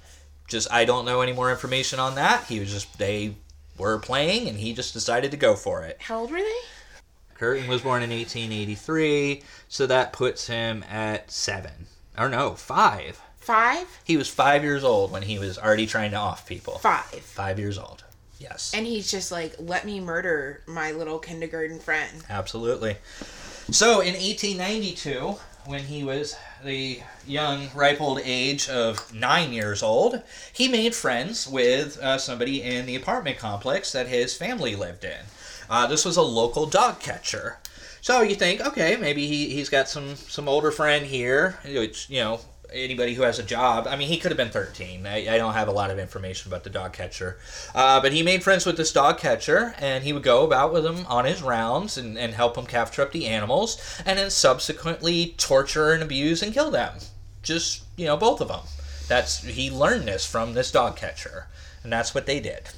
[0.53, 2.45] just I don't know any more information on that.
[2.45, 3.35] He was just they
[3.83, 5.99] were playing and he just decided to go for it.
[6.01, 6.61] How old were they?
[7.39, 11.71] Kürten was born in 1883, so that puts him at 7.
[12.17, 13.21] Or no, 5.
[13.39, 14.01] Five?
[14.05, 16.79] He was 5 years old when he was already trying to off people.
[16.79, 17.21] Five.
[17.21, 18.05] 5 years old.
[18.39, 18.73] Yes.
[18.75, 22.23] And he's just like, let me murder my little kindergarten friend.
[22.31, 22.97] Absolutely.
[23.71, 30.23] So in 1892, when he was the young, ripe old age of nine years old,
[30.53, 35.21] he made friends with uh, somebody in the apartment complex that his family lived in.
[35.69, 37.59] Uh, this was a local dog catcher.
[38.01, 42.21] So you think, okay, maybe he, he's got some, some older friend here, which, you
[42.21, 42.41] know,
[42.73, 43.87] anybody who has a job.
[43.87, 45.07] I mean, he could have been 13.
[45.07, 47.39] I, I don't have a lot of information about the dog catcher.
[47.75, 50.85] Uh, but he made friends with this dog catcher, and he would go about with
[50.85, 55.35] him on his rounds and, and help him capture up the animals, and then subsequently
[55.37, 56.95] torture and abuse and kill them.
[57.43, 58.63] Just, you know, both of them.
[59.09, 61.47] That's He learned this from this dog catcher,
[61.83, 62.69] and that's what they did.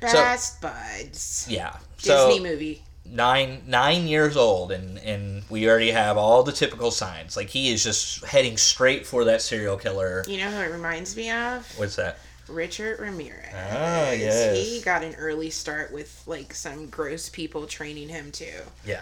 [0.00, 1.46] Best buds.
[1.48, 1.78] Yeah.
[1.98, 2.82] So, Disney movie.
[3.06, 7.70] Nine nine years old and and we already have all the typical signs like he
[7.72, 11.70] is just heading straight for that serial killer You know who it reminds me of?
[11.76, 13.46] what's that Richard Ramirez.
[13.54, 14.56] Ah, yes.
[14.56, 18.60] He got an early start with like some gross people training him too.
[18.84, 19.00] Yeah.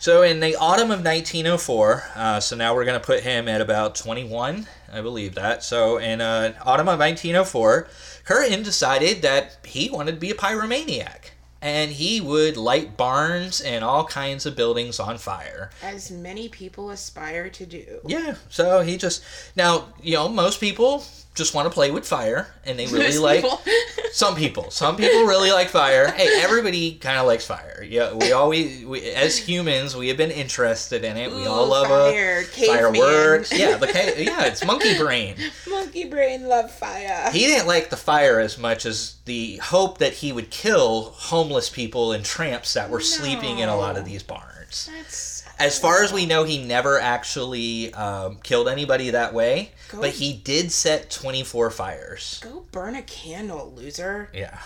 [0.00, 3.60] So in the autumn of 1904, uh, so now we're going to put him at
[3.60, 5.64] about 21, I believe that.
[5.64, 7.88] So in uh, autumn of 1904,
[8.24, 11.32] Kürten decided that he wanted to be a pyromaniac.
[11.60, 15.70] And he would light barns and all kinds of buildings on fire.
[15.82, 18.00] As many people aspire to do.
[18.06, 19.22] Yeah, so he just
[19.56, 21.04] now you know most people
[21.34, 23.60] just want to play with fire and they really like people-
[24.12, 24.70] some people.
[24.70, 26.10] Some people really like fire.
[26.10, 27.84] Hey, everybody kind of likes fire.
[27.88, 31.30] Yeah, we always we, as humans we have been interested in it.
[31.30, 33.56] We all love fire, a fireworks.
[33.56, 35.36] Yeah, the yeah, it's monkey brain.
[35.68, 37.30] Monkey brain love fire.
[37.30, 41.68] He didn't like the fire as much as the hope that he would kill homeless
[41.70, 44.90] people and tramps that were sleeping in a lot of these barns.
[44.94, 50.00] That's As far as we know, he never actually um, killed anybody that way, Go-
[50.02, 52.40] but he did set 24 fires.
[52.42, 54.30] go burn a candle, loser.
[54.32, 54.58] Yeah.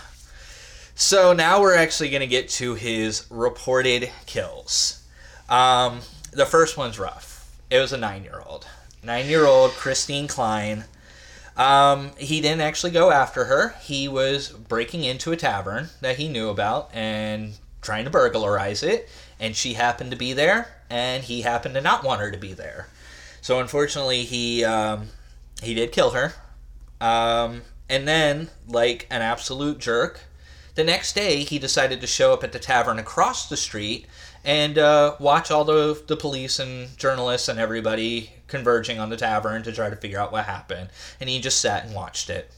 [0.94, 5.02] So now we're actually going to get to his reported kills.
[5.48, 7.50] Um, the first one's rough.
[7.70, 8.66] It was a nine year old.
[9.02, 10.84] Nine year old Christine Klein.
[11.56, 13.74] Um, he didn't actually go after her.
[13.82, 19.08] He was breaking into a tavern that he knew about and trying to burglarize it.
[19.42, 22.54] And she happened to be there, and he happened to not want her to be
[22.54, 22.88] there.
[23.42, 25.08] So unfortunately, he um,
[25.62, 26.32] he did kill her.
[27.00, 30.20] Um, and then, like an absolute jerk,
[30.76, 34.06] the next day he decided to show up at the tavern across the street
[34.44, 39.62] and uh, watch all the, the police and journalists and everybody converging on the tavern
[39.62, 40.88] to try to figure out what happened.
[41.20, 42.50] And he just sat and watched it.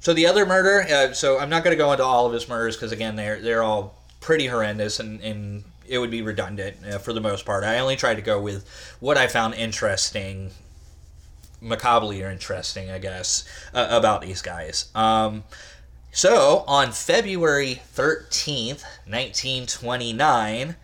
[0.00, 2.48] So the other murder, uh, so I'm not going to go into all of his
[2.48, 6.98] murders because again they're they're all pretty horrendous and, and it would be redundant uh,
[6.98, 7.64] for the most part.
[7.64, 8.68] I only tried to go with
[9.00, 10.50] what I found interesting,
[11.60, 14.90] macabrely or interesting, I guess, uh, about these guys.
[14.94, 15.44] Um,
[16.12, 20.76] so on February 13th, 1929.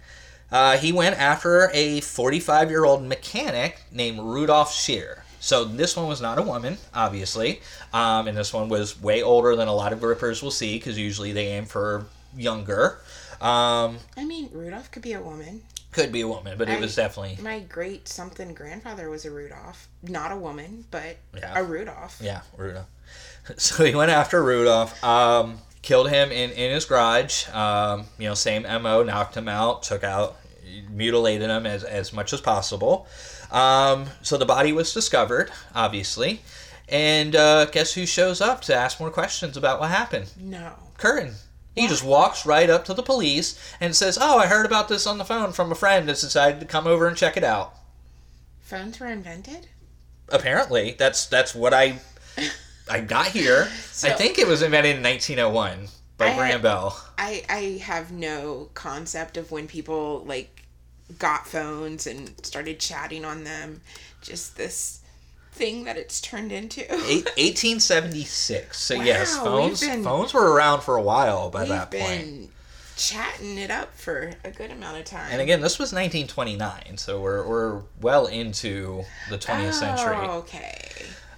[0.51, 5.25] Uh, he went after a 45 year old mechanic named Rudolph Scheer.
[5.41, 9.57] So this one was not a woman, obviously, um, and this one was way older
[9.57, 13.01] than a lot of grippers will see because usually they aim for younger.
[13.43, 15.63] Um, I mean, Rudolph could be a woman.
[15.91, 19.31] could be a woman, but it I- was definitely My great something grandfather was a
[19.31, 19.89] Rudolph.
[20.03, 21.53] Not a woman, but Yeah.
[21.59, 22.19] a Rudolph.
[22.21, 22.87] Yeah, Rudolph.
[23.59, 27.49] So he went after Rudolph, um, killed him in, in his garage.
[27.51, 30.37] Um, you know, same MO, knocked him out, took out,
[30.89, 33.07] mutilated him as, as much as possible.
[33.51, 36.41] Um, so the body was discovered, obviously.
[36.89, 40.33] And uh, guess who shows up to ask more questions about what happened?
[40.39, 40.73] No.
[40.99, 41.35] Kürten.
[41.75, 45.07] He just walks right up to the police and says, Oh, I heard about this
[45.07, 47.75] on the phone from a friend that's decided to come over and check it out.
[48.61, 49.69] Phones were invented?
[50.29, 51.99] apparently that's that's what i
[52.89, 53.65] i got here
[54.05, 58.11] i think it was invented in 1901 by I had- graham bell I I have
[58.13, 60.63] no concept of when people like
[61.19, 63.83] got phones and started chatting on them.
[64.23, 65.02] Just this
[65.53, 66.81] thing that it's turned into.
[66.83, 71.91] Eight, 1876 so yes phones been- phones were around for a while by We've that
[71.91, 72.01] been
[72.39, 72.51] point
[72.97, 75.29] chatting it up for a good amount of time.
[75.33, 80.79] and again this was 1929 so we're, we're well into the 20th century Oh, okay.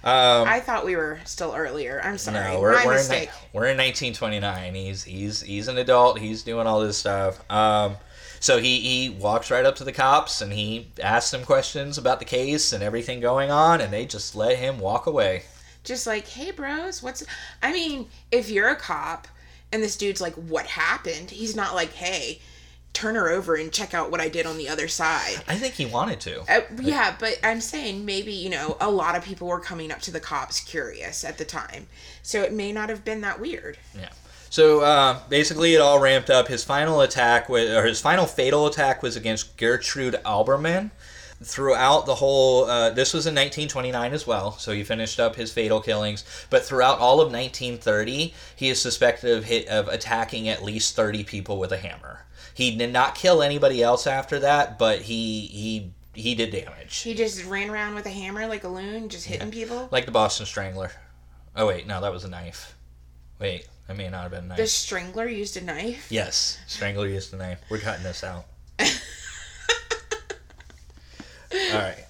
[0.03, 1.99] um, I thought we were still earlier.
[2.03, 2.53] I'm sorry.
[2.53, 3.29] No, we're, My we're, in, mistake.
[3.29, 4.75] ni- we're in 1929.
[4.75, 6.19] He's he's he's an adult.
[6.19, 7.39] He's doing all this stuff.
[7.51, 7.95] Um,
[8.45, 12.19] so he, he walks right up to the cops and he asks them questions about
[12.19, 15.45] the case and everything going on, and they just let him walk away.
[15.83, 17.23] Just like, hey, bros, what's.
[17.63, 19.27] I mean, if you're a cop
[19.71, 21.31] and this dude's like, what happened?
[21.31, 22.39] He's not like, hey,
[22.93, 25.37] turn her over and check out what I did on the other side.
[25.47, 26.41] I think he wanted to.
[26.41, 30.01] Uh, yeah, but I'm saying maybe, you know, a lot of people were coming up
[30.01, 31.87] to the cops curious at the time.
[32.21, 33.79] So it may not have been that weird.
[33.97, 34.09] Yeah.
[34.55, 36.47] So uh, basically, it all ramped up.
[36.47, 40.91] His final attack, was, or his final fatal attack, was against Gertrude Alberman.
[41.43, 44.53] Throughout the whole, uh, this was in 1929 as well.
[44.53, 46.23] So he finished up his fatal killings.
[46.49, 51.25] But throughout all of 1930, he is suspected of hit of attacking at least 30
[51.25, 52.21] people with a hammer.
[52.53, 57.13] He did not kill anybody else after that, but he he he did damage, He
[57.13, 59.89] just ran around with a hammer like a loon, just hitting people.
[59.91, 60.93] like the Boston Strangler.
[61.57, 62.77] Oh wait, no, that was a knife.
[63.37, 64.57] Wait, that may not have been a knife.
[64.57, 66.11] The strangler used a knife.
[66.11, 67.61] Yes, Strangler used a knife.
[67.69, 68.45] We're cutting this out.
[68.79, 68.87] All
[71.73, 72.05] right.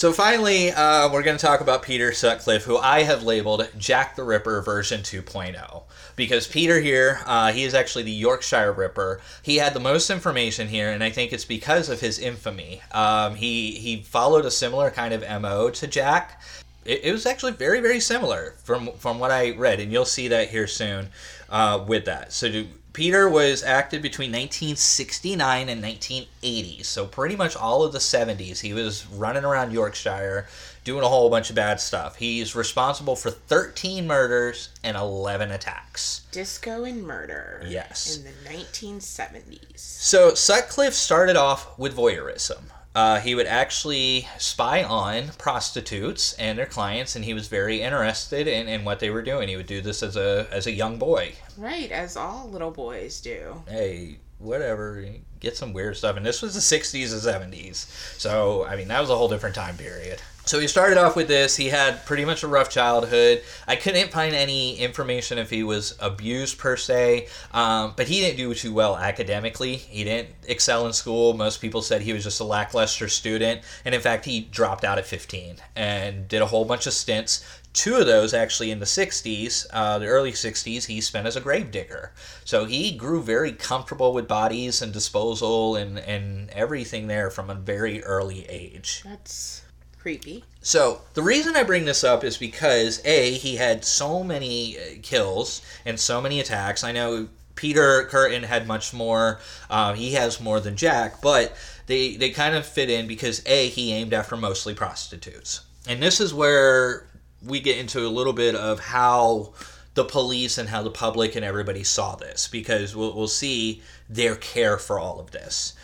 [0.00, 4.16] So finally, uh, we're going to talk about Peter Sutcliffe, who I have labeled Jack
[4.16, 5.82] the Ripper version 2.0.
[6.16, 9.20] Because Peter here, uh, he is actually the Yorkshire Ripper.
[9.42, 12.80] He had the most information here, and I think it's because of his infamy.
[12.92, 16.40] Um, he he followed a similar kind of mo to Jack.
[16.84, 20.28] It, it was actually very very similar from from what I read, and you'll see
[20.28, 21.08] that here soon
[21.50, 22.32] uh, with that.
[22.32, 27.98] So do, Peter was active between 1969 and 1980, so pretty much all of the
[27.98, 28.60] 70s.
[28.60, 30.46] He was running around Yorkshire,
[30.82, 32.16] doing a whole bunch of bad stuff.
[32.16, 36.22] He's responsible for 13 murders and 11 attacks.
[36.32, 37.62] Disco and murder.
[37.64, 38.16] Yes.
[38.16, 39.78] In the 1970s.
[39.78, 42.62] So Sutcliffe started off with voyeurism.
[42.94, 48.48] Uh, he would actually spy on prostitutes and their clients, and he was very interested
[48.48, 49.48] in, in what they were doing.
[49.48, 51.34] He would do this as a as a young boy.
[51.56, 53.62] Right, as all little boys do.
[53.68, 55.04] Hey, whatever,
[55.38, 56.16] get some weird stuff.
[56.16, 57.86] And this was the '60s and '70s,
[58.18, 60.20] so I mean that was a whole different time period.
[60.50, 61.54] So he started off with this.
[61.54, 63.44] He had pretty much a rough childhood.
[63.68, 68.36] I couldn't find any information if he was abused per se, um, but he didn't
[68.36, 69.76] do too well academically.
[69.76, 71.34] He didn't excel in school.
[71.34, 74.98] Most people said he was just a lackluster student, and in fact, he dropped out
[74.98, 77.44] at 15 and did a whole bunch of stints.
[77.72, 81.40] Two of those actually in the 60s, uh, the early 60s, he spent as a
[81.40, 82.10] gravedigger.
[82.44, 87.54] So he grew very comfortable with bodies and disposal and, and everything there from a
[87.54, 89.04] very early age.
[89.04, 89.59] That's
[90.00, 90.44] creepy.
[90.62, 94.82] So the reason I bring this up is because a he had so many uh,
[95.02, 96.82] kills and so many attacks.
[96.82, 99.40] I know Peter Kürten had much more.
[99.68, 101.54] Uh, he has more than Jack, but
[101.86, 106.20] they they kind of fit in because a he aimed after mostly prostitutes, and this
[106.20, 107.06] is where
[107.42, 109.52] we get into a little bit of how
[109.94, 114.36] the police and how the public and everybody saw this because we'll, we'll see their
[114.36, 115.74] care for all of this.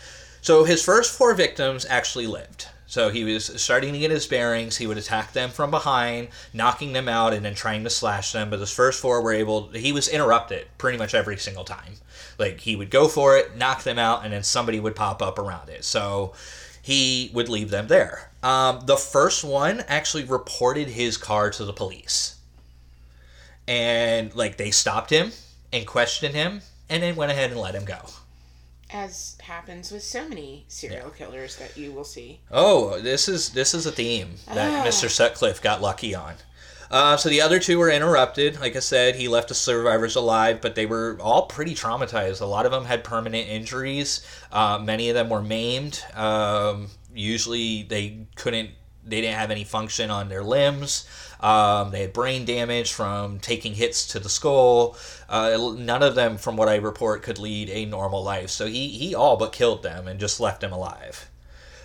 [0.41, 2.67] So his first four victims actually lived.
[2.87, 4.77] So he was starting to get his bearings.
[4.77, 8.49] He would attack them from behind, knocking them out, and then trying to slash them.
[8.49, 9.67] But his first four were able.
[9.69, 11.95] He was interrupted pretty much every single time.
[12.39, 15.37] Like he would go for it, knock them out, and then somebody would pop up
[15.37, 15.83] around it.
[15.83, 16.33] So
[16.81, 18.31] he would leave them there.
[18.41, 22.35] Um, the first one actually reported his car to the police,
[23.67, 25.33] and like they stopped him
[25.73, 27.99] and questioned him, and then went ahead and let him go.
[28.89, 32.39] As happens with so many serial killers that you will see.
[32.49, 34.87] Oh, this is this is a theme that Ah.
[34.87, 35.09] Mr.
[35.09, 36.35] Sutcliffe got lucky on.
[36.89, 38.61] Uh, so the other two were interrupted.
[38.61, 42.39] Like I said, he left the survivors alive, but they were all pretty traumatized.
[42.39, 44.25] A lot of them had permanent injuries.
[44.53, 46.01] Uh, many of them were maimed.
[46.13, 48.69] Um, usually, they couldn't.
[49.07, 51.07] They didn't have any function on their limbs.
[51.39, 54.97] Um, they had brain damage from taking hits to the skull.
[55.29, 58.49] Uh, none of them, from what I report, could lead a normal life.
[58.49, 61.29] So he, he all but killed them and just left them alive.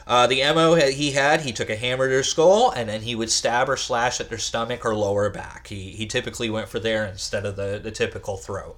[0.07, 3.14] Uh, the MO he had, he took a hammer to their skull and then he
[3.14, 5.68] would stab or slash at their stomach or lower back.
[5.68, 8.77] He, he typically went for there instead of the, the typical throat.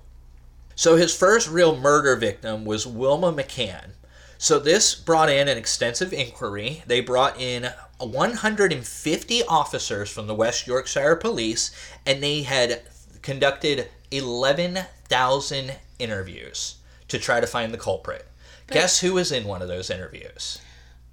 [0.75, 3.93] So his first real murder victim was Wilma McCann.
[4.37, 6.83] So this brought in an extensive inquiry.
[6.87, 11.75] They brought in 150 officers from the West Yorkshire Police
[12.05, 12.83] and they had
[13.23, 16.77] conducted 11,000 interviews
[17.09, 18.27] to try to find the culprit.
[18.69, 20.61] Guess who was in one of those interviews?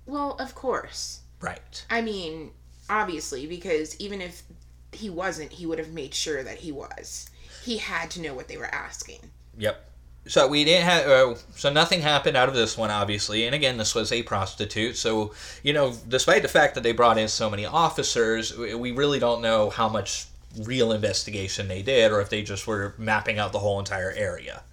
[0.06, 1.22] Well, of course.
[1.42, 1.86] Right.
[1.90, 2.52] I mean,
[2.90, 4.44] obviously, because even if
[4.92, 7.30] he wasn't, he would have made sure that he was.
[7.64, 9.20] He had to know what they were asking.
[9.58, 9.91] Yep.
[10.28, 11.08] So we didn't have.
[11.08, 13.46] Uh, so nothing happened out of this one, obviously.
[13.46, 14.96] And again, this was a prostitute.
[14.96, 18.92] So you know, despite the fact that they brought in so many officers, we we
[18.92, 20.28] really don't know how much
[20.64, 24.64] real investigation they did, or if they just were mapping out the whole entire area.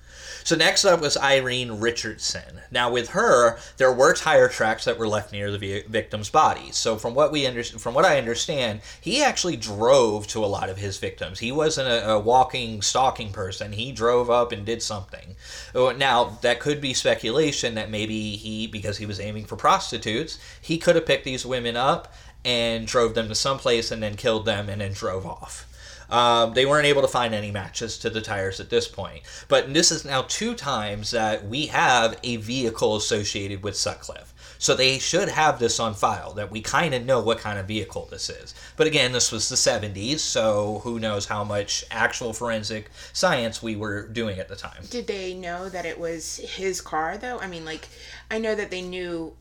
[0.45, 2.61] So next up was Irene Richardson.
[2.71, 6.71] Now with her, there were tire tracks that were left near the victim's body.
[6.73, 10.69] So from what we under- from what I understand, he actually drove to a lot
[10.71, 11.39] of his victims.
[11.39, 13.73] He wasn't a, a walking, stalking person.
[13.73, 15.37] He drove up and did something.
[15.75, 20.39] Oh, Now that could be speculation that maybe he, because he was aiming for prostitutes,
[20.61, 22.13] he could have picked these women up
[22.45, 25.68] and drove them to someplace and then killed them and then drove off.
[26.11, 29.23] Um, they weren't able to find any matches to the tires at this point.
[29.49, 34.35] But this is now two times that we have a vehicle associated with Sutcliffe.
[34.59, 37.67] So they should have this on file that we kind of know what kind of
[37.67, 38.55] vehicle this is.
[38.77, 43.77] But again, this was the 70s, so who knows how much actual forensic science we
[43.77, 44.83] were doing at the time.
[44.91, 47.39] Did they know that it was his car, though?
[47.39, 47.89] I mean, like,
[48.33, 49.33] I know that they knew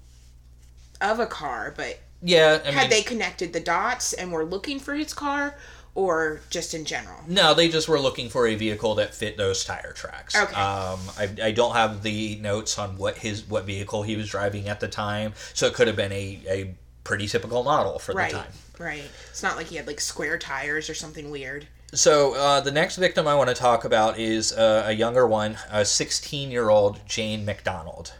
[1.01, 4.80] of a car, but Yeah, I had mean, they connected the dots and were looking
[4.80, 5.55] for his car,
[5.97, 7.17] or just in general?
[7.27, 10.35] No, they just were looking for a vehicle that fit those tire tracks.
[10.35, 10.53] Okay.
[10.53, 14.67] Um, I, I don't have the notes on what his what vehicle he was driving
[14.69, 18.31] at the time, so it could have been a, a pretty typical model for Right,
[18.31, 18.51] the time.
[18.77, 19.09] right.
[19.31, 21.65] It's not like he had like square tires or something weird.
[21.93, 25.57] So uh, the next victim I want to talk about is uh, a younger one,
[25.71, 28.13] a 16 year old Jane McDonald.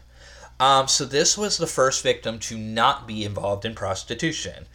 [0.58, 4.66] Um, so this was the first victim to not be involved in prostitution.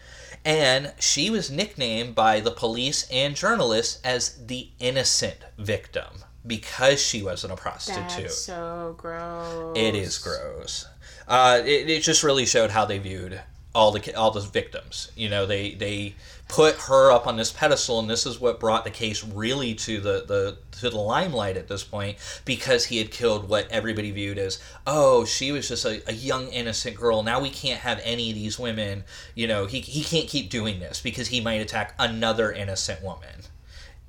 [0.45, 7.23] And she was nicknamed by the police and journalists as the innocent victim because she
[7.23, 8.07] wasn't a prostitute.
[8.09, 9.77] That's so gross.
[9.77, 10.87] It is gross.
[11.27, 13.39] Uh, it, it just really showed how they viewed
[13.73, 15.11] all the all the victims.
[15.15, 16.15] You know, they they
[16.53, 19.99] put her up on this pedestal, and this is what brought the case really to
[19.99, 24.37] the the to the limelight at this point because he had killed what everybody viewed
[24.37, 27.23] as oh she was just a, a young innocent girl.
[27.23, 29.03] Now we can't have any of these women.
[29.33, 33.47] You know, he he can't keep doing this because he might attack another innocent woman,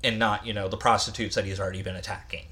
[0.03, 2.45] and not you know the prostitutes that he's already been attacking.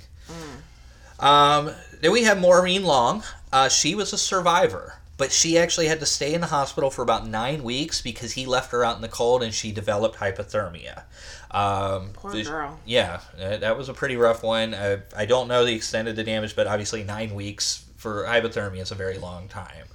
[1.19, 1.69] Um,
[2.01, 3.23] then we have Maureen Long.
[3.51, 7.01] Uh, she was a survivor, but she actually had to stay in the hospital for
[7.01, 11.03] about nine weeks because he left her out in the cold and she developed hypothermia.
[11.51, 12.79] Um, Poor the- girl.
[12.85, 14.73] Yeah, that was a pretty rough one.
[14.73, 18.81] Uh, I don't know the extent of the damage, but obviously nine weeks for hypothermia
[18.81, 19.85] is a very long time.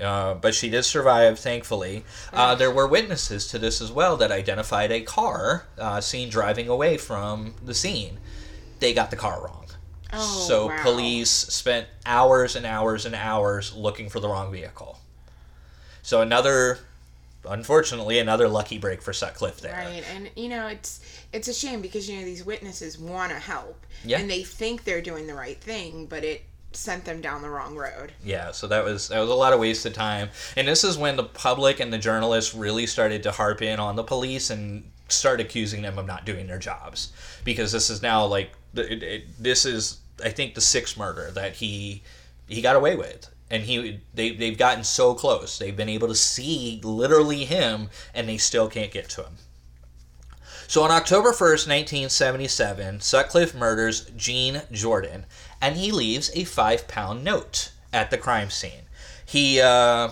[0.00, 2.02] Uh, but she did survive, thankfully.
[2.32, 6.68] Uh, there were witnesses to this as well that identified a car uh, seen driving
[6.68, 8.18] away from the scene.
[8.80, 9.61] They got the car wrong.
[10.12, 10.82] Oh, so wow.
[10.82, 14.98] police spent hours and hours and hours looking for the wrong vehicle.
[16.02, 16.78] So another,
[17.48, 19.72] unfortunately, another lucky break for Sutcliffe there.
[19.74, 21.00] Right, and you know it's
[21.32, 24.18] it's a shame because you know these witnesses want to help, Yeah.
[24.18, 26.42] and they think they're doing the right thing, but it
[26.72, 28.12] sent them down the wrong road.
[28.24, 31.16] Yeah, so that was that was a lot of wasted time, and this is when
[31.16, 35.40] the public and the journalists really started to harp in on the police and start
[35.40, 37.12] accusing them of not doing their jobs
[37.44, 41.54] because this is now like it, it, this is I think the sixth murder that
[41.54, 42.02] he
[42.46, 43.28] he got away with.
[43.50, 45.58] And he they they've gotten so close.
[45.58, 49.36] They've been able to see literally him and they still can't get to him.
[50.68, 55.26] So on October 1st, 1977, Sutcliffe murders Jean Jordan
[55.60, 58.86] and he leaves a five pound note at the crime scene.
[59.24, 60.10] He uh,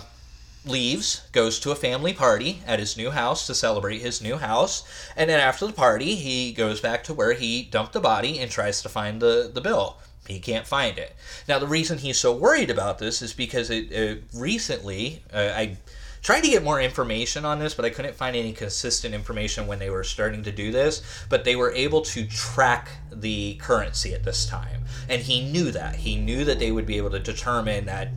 [0.65, 4.83] leaves, goes to a family party at his new house to celebrate his new house,
[5.15, 8.51] and then after the party, he goes back to where he dumped the body and
[8.51, 9.97] tries to find the, the bill.
[10.27, 11.15] He can't find it.
[11.47, 15.77] Now, the reason he's so worried about this is because it, uh, recently, uh, I
[16.21, 19.79] tried to get more information on this, but I couldn't find any consistent information when
[19.79, 21.01] they were starting to do this.
[21.27, 24.83] But they were able to track the currency at this time.
[25.09, 25.95] And he knew that.
[25.95, 28.09] He knew that they would be able to determine that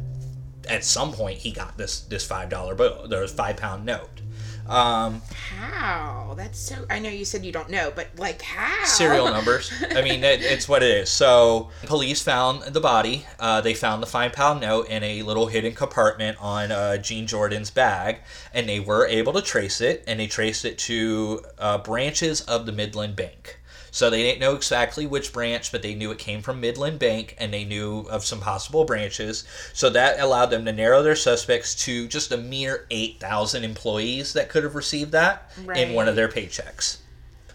[0.67, 4.21] at some point he got this this five dollar bill, there's five pound note.
[4.67, 6.35] Um, How?
[6.39, 6.87] That's so.
[6.89, 8.85] I know you said you don't know, but like how?
[8.87, 9.71] serial numbers.
[9.91, 11.11] I mean, it, it's what it is.
[11.11, 13.27] So, police found the body.
[13.39, 17.27] Uh, they found the five pound note in a little hidden compartment on uh, Jean
[17.27, 18.21] Jordan's bag,
[18.55, 20.03] and they were able to trace it.
[20.07, 23.61] And they traced it to uh, branches of the Midland Bank.
[23.95, 27.37] So they didn't know exactly which branch, but they knew it came from Midland Bank,
[27.39, 29.45] and they knew of some possible branches.
[29.73, 34.33] So that allowed them to narrow their suspects to just a mere eight thousand employees
[34.33, 36.97] that could have received that in one of their paychecks.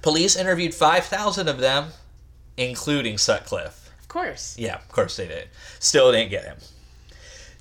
[0.02, 1.88] Police interviewed 5,000 of them,
[2.56, 3.92] including Sutcliffe.
[4.00, 4.56] Of course.
[4.58, 5.50] Yeah, of course they did.
[5.80, 6.56] Still didn't get him.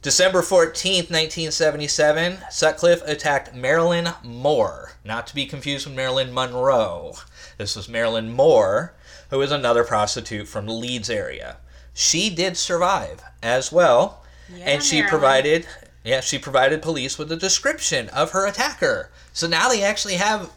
[0.02, 7.14] December 14th, 1977, Sutcliffe attacked Marilyn Moore, not to be confused with Marilyn Monroe.
[7.58, 8.94] This was Marilyn Moore,
[9.30, 11.58] who was another prostitute from the Leeds area.
[11.92, 15.10] She did survive as well, Yeah, and she Marilyn.
[15.10, 15.66] provided
[16.04, 19.10] yeah, she provided police with a description of her attacker.
[19.32, 20.50] So now they actually have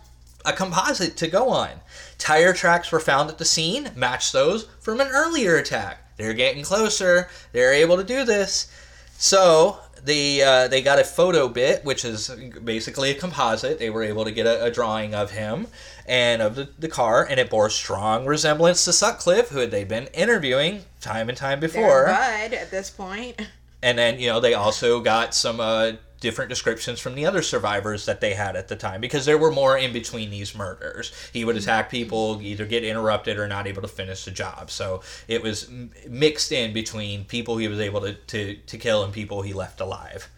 [0.46, 1.82] a composite to go on.
[2.18, 6.16] Tire tracks were found at the scene, match those from an earlier attack.
[6.18, 7.28] They're getting closer.
[7.52, 8.72] They're able to do this.
[9.18, 12.30] So they uh, they got a Photofit, which is
[12.64, 13.78] basically a composite.
[13.80, 15.68] They were able to get a, a drawing of him
[16.06, 20.08] and of the, the car, and it bore strong resemblance to Sutcliffe, who they'd been
[20.08, 22.06] interviewing time and time They're before.
[22.06, 23.42] Bud at this point.
[23.84, 28.06] And then, you know, they also got some uh, different descriptions from the other survivors
[28.06, 31.12] that they had at the time because there were more in between these murders.
[31.34, 34.70] He would attack people, either get interrupted or not able to finish the job.
[34.70, 39.04] So it was m- mixed in between people he was able to, to, to kill
[39.04, 40.30] and people he left alive.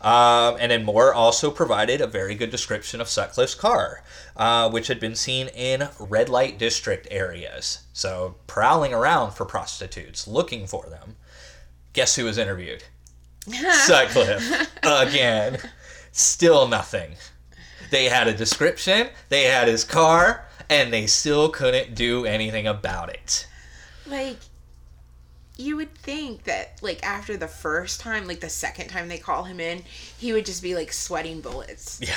[0.00, 4.02] Um, and then Moore also provided a very good description of Sutcliffe's car,
[4.36, 7.80] uh, which had been seen in red light district areas.
[7.92, 11.16] So prowling around for prostitutes, looking for them.
[11.94, 12.84] Guess who was interviewed?
[13.86, 14.70] Sutcliffe.
[14.82, 15.58] Again.
[16.12, 17.12] Still nothing.
[17.90, 23.08] They had a description, they had his car, and they still couldn't do anything about
[23.10, 23.46] it.
[24.06, 24.38] Like,
[25.58, 29.44] you would think that, like, after the first time, like the second time they call
[29.44, 29.82] him in,
[30.16, 32.00] he would just be like sweating bullets.
[32.00, 32.16] Yeah.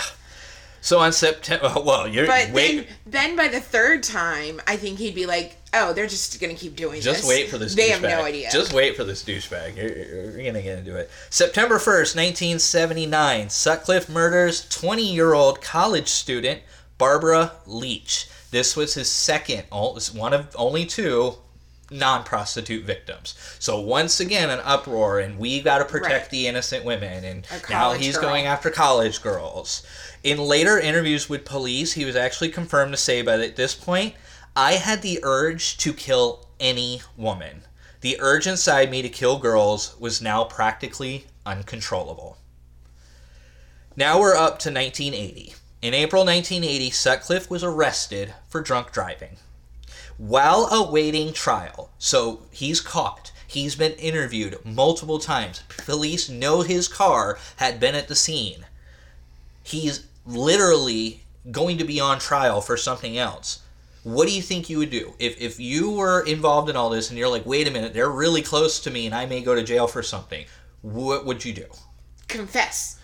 [0.81, 4.97] So on September, well, you're But wait, then, then by the third time, I think
[4.97, 7.03] he'd be like, "Oh, they're just gonna keep doing this.
[7.03, 7.75] Just this." wait for this.
[7.75, 7.91] They douchebag.
[7.91, 8.49] have no idea.
[8.51, 9.77] Just wait for this douchebag.
[9.77, 11.09] You're, you're, gonna get into it.
[11.29, 13.49] September first, nineteen seventy nine.
[13.49, 16.61] Sutcliffe murders twenty year old college student
[16.97, 18.27] Barbara Leach.
[18.49, 21.37] This was his second, one of only two
[21.91, 23.35] non prostitute victims.
[23.59, 26.29] So once again, an uproar, and we got to protect Right.
[26.29, 27.23] the innocent women.
[27.25, 28.29] And now he's girl.
[28.29, 29.83] going after college girls.
[30.23, 34.15] In later interviews with police, he was actually confirmed to say, but at this point,
[34.55, 37.63] I had the urge to kill any woman.
[38.01, 42.37] The urge inside me to kill girls was now practically uncontrollable.
[43.95, 45.55] Now we're up to 1980.
[45.81, 49.37] In April 1980, Sutcliffe was arrested for drunk driving.
[50.22, 55.63] While awaiting trial, so he's caught, he's been interviewed multiple times.
[55.80, 58.67] Police know his car had been at the scene.
[59.63, 63.63] He's literally going to be on trial for something else.
[64.03, 67.09] What do you think you would do if if you were involved in all this
[67.09, 69.55] and you're like, wait a minute, they're really close to me and I may go
[69.55, 70.45] to jail for something?
[70.84, 71.65] What would you do?
[72.28, 72.99] Confess.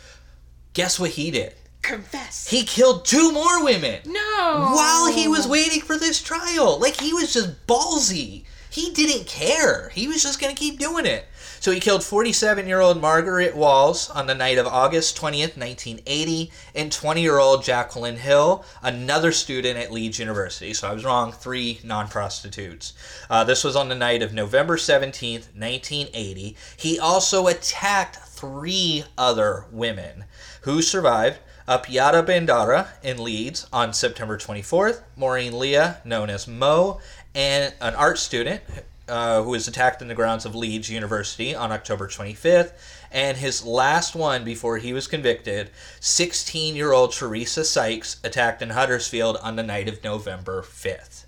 [0.74, 1.56] Guess what he did?
[1.88, 2.50] Confess.
[2.50, 4.72] He killed two more women no.
[4.74, 6.78] while he was waiting for this trial.
[6.80, 8.44] Like he was just ballsy.
[8.70, 9.90] He didn't care.
[9.90, 11.26] He was just going to keep doing it.
[11.60, 16.52] So he killed 47 year old Margaret Walls on the night of August 20th, 1980,
[16.76, 20.74] and 20 year old Jacqueline Hill, another student at Leeds University.
[20.74, 22.94] So I was wrong, three non prostitutes.
[23.30, 26.56] Uh, this was on the night of November 17th, 1980.
[26.76, 30.26] He also attacked three other women
[30.62, 31.40] who survived.
[31.68, 37.02] Apiata Bandara in Leeds on September 24th, Maureen Leah, known as Mo,
[37.36, 38.62] and an art student
[39.10, 42.72] uh, who was attacked in the grounds of Leeds University on October 25th,
[43.12, 48.70] and his last one before he was convicted, 16 year old Teresa Sykes, attacked in
[48.70, 51.26] Huddersfield on the night of November 5th.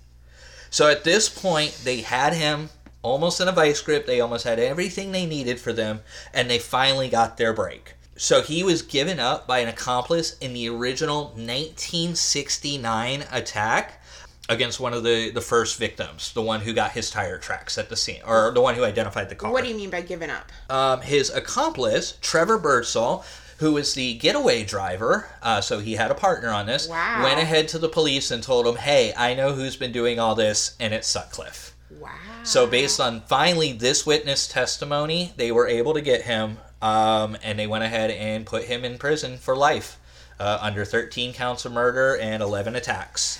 [0.70, 2.70] So at this point, they had him
[3.02, 4.06] almost in a vice grip.
[4.06, 6.00] They almost had everything they needed for them,
[6.32, 7.94] and they finally got their break.
[8.20, 14.02] So he was given up by an accomplice in the original 1969 attack
[14.50, 17.88] against one of the, the first victims, the one who got his tire tracks at
[17.88, 19.50] the scene, or the one who identified the car.
[19.50, 20.52] What do you mean by giving up?
[20.68, 23.24] Um, his accomplice, Trevor Birdsall,
[23.56, 27.22] who was the getaway driver, uh, so he had a partner on this, Wow.
[27.24, 30.34] went ahead to the police and told them, hey, I know who's been doing all
[30.34, 31.74] this, and it's Sutcliffe.
[31.98, 32.10] Wow.
[32.42, 37.58] So, based on finally this witness testimony, they were able to get him, um, and
[37.58, 39.98] they went ahead and put him in prison for life
[40.38, 43.38] uh, under 13 counts of murder and 11 attacks.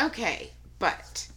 [0.00, 1.28] Okay, but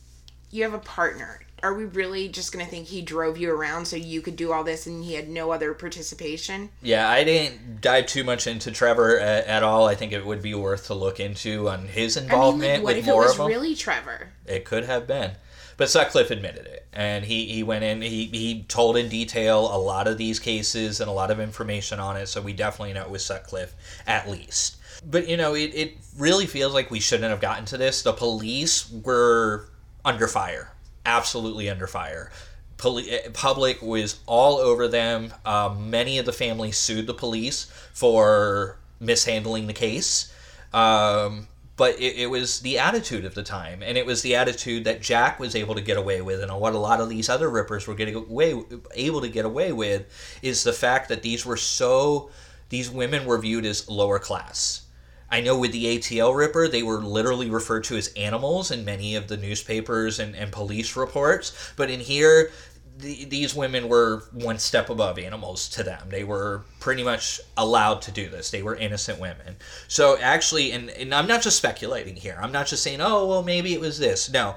[0.50, 1.42] you have a partner.
[1.64, 4.64] Are we really just gonna think he drove you around so you could do all
[4.64, 6.70] this and he had no other participation?
[6.84, 9.88] Yeah, I didn't dive too much into Trevor at, at all.
[9.88, 12.84] I think it would be worth to look into on his I mean, involvement like,
[12.84, 13.48] what with if it more was of them.
[13.48, 14.30] really Trevor?
[14.46, 15.32] It could have been.
[15.78, 16.88] But Sutcliffe admitted it.
[16.92, 21.00] And he, he went in, he, he told in detail a lot of these cases
[21.00, 22.28] and a lot of information on it.
[22.28, 23.76] So we definitely know it was Sutcliffe,
[24.08, 24.78] at least.
[25.06, 28.02] But, you know, it, it really feels like we shouldn't have gotten to this.
[28.02, 29.70] The police were
[30.04, 30.74] under fire,
[31.06, 32.32] absolutely under fire.
[32.78, 35.34] Poli- eh, public was all over them.
[35.46, 40.34] Um, many of the families sued the police for mishandling the case.
[40.74, 41.48] Um,
[41.78, 45.02] but it, it was the attitude of the time, and it was the attitude that
[45.02, 47.88] Jack was able to get away with, and what a lot of these other rippers
[47.88, 48.60] were getting away
[48.96, 50.06] able to get away with
[50.42, 52.30] is the fact that these were so
[52.70, 54.82] these women were viewed as lower class.
[55.30, 59.16] I know with the ATL Ripper, they were literally referred to as animals in many
[59.16, 61.74] of the newspapers and, and police reports.
[61.76, 62.52] But in here,
[63.00, 66.08] the, these women were one step above animals to them.
[66.10, 68.50] They were pretty much allowed to do this.
[68.50, 69.58] They were innocent women.
[69.88, 72.38] So actually, and, and I'm not just speculating here.
[72.42, 74.30] I'm not just saying, oh, well, maybe it was this.
[74.30, 74.56] No.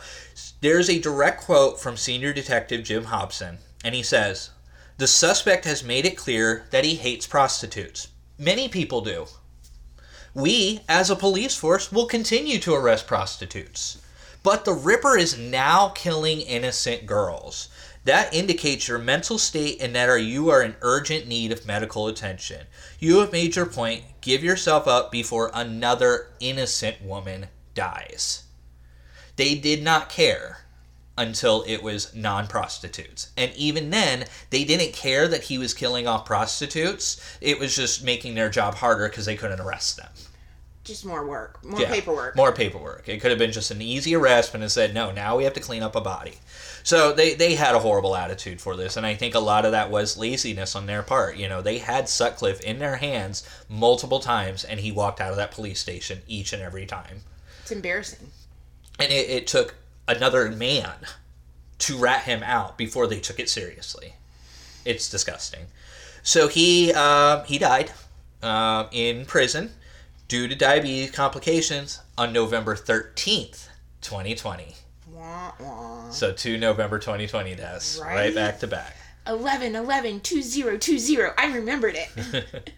[0.61, 4.51] There's a direct quote from Senior Detective Jim Hobson, and he says,
[4.97, 8.09] The suspect has made it clear that he hates prostitutes.
[8.39, 9.27] Many people do.
[10.33, 13.99] We, as a police force, will continue to arrest prostitutes.
[14.43, 17.69] But the Ripper is now killing innocent girls.
[18.05, 22.07] That indicates your mental state and that are you are in urgent need of medical
[22.07, 22.67] attention.
[22.99, 24.05] You have made your point.
[24.21, 28.45] Give yourself up before another innocent woman dies.
[29.37, 30.65] They did not care
[31.19, 33.31] until it was non prostitutes.
[33.37, 37.21] And even then, they didn't care that he was killing off prostitutes.
[37.43, 40.09] It was just making their job harder because they couldn't arrest them.
[40.83, 42.35] Just more work, more Yeah, paperwork.
[42.37, 43.09] More paperwork.
[43.09, 45.53] It could have been just an easy arrest, and but instead, no, now we have
[45.53, 46.39] to clean up a body.
[46.83, 49.73] So they, they had a horrible attitude for this, and I think a lot of
[49.73, 51.37] that was laziness on their part.
[51.37, 55.37] You know, they had Sutcliffe in their hands multiple times, and he walked out of
[55.37, 57.21] that police station each and every time.
[57.63, 58.29] It's embarrassing.
[58.99, 59.75] And it, it took
[60.09, 60.95] another man
[61.79, 64.15] to rat him out before they took it seriously.
[64.85, 65.67] It's disgusting.
[66.23, 67.93] So he uh, he died
[68.43, 69.71] uh, in prison
[70.29, 73.69] due to diabetes complications on November thirteenth,
[74.01, 74.77] twenty twenty.
[75.21, 76.11] Wah, wah.
[76.11, 78.35] So two November 2020 deaths, right, Right?
[78.35, 78.97] back to back.
[79.27, 81.33] 11 11 2020.
[81.37, 82.49] I remembered it.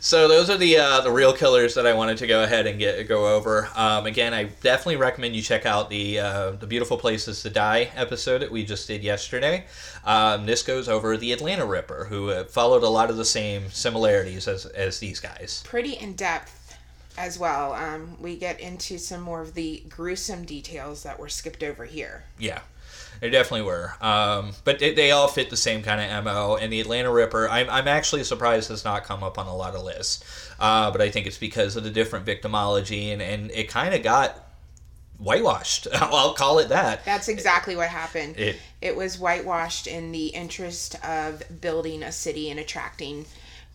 [0.00, 2.78] So those are the uh, the real killers that I wanted to go ahead and
[2.78, 3.68] get go over.
[3.76, 7.90] Um, again, I definitely recommend you check out the uh, the beautiful places to die
[7.94, 9.66] episode that we just did yesterday.
[10.06, 13.68] Um, this goes over the Atlanta Ripper, who uh, followed a lot of the same
[13.70, 15.62] similarities as as these guys.
[15.66, 16.57] Pretty in depth
[17.18, 17.72] as well.
[17.74, 22.24] Um, we get into some more of the gruesome details that were skipped over here.
[22.38, 22.60] Yeah,
[23.20, 23.94] they definitely were.
[24.00, 26.56] Um, but they, they all fit the same kind of mo.
[26.60, 29.74] And the Atlanta Ripper, I'm, I'm actually surprised has not come up on a lot
[29.74, 30.24] of lists.
[30.60, 34.02] Uh, but I think it's because of the different victimology, and, and it kind of
[34.02, 34.44] got
[35.18, 35.88] whitewashed.
[35.94, 37.04] I'll call it that.
[37.04, 38.36] That's exactly what happened.
[38.38, 43.26] It- It, was whitewashed in the interest of building a city and attracting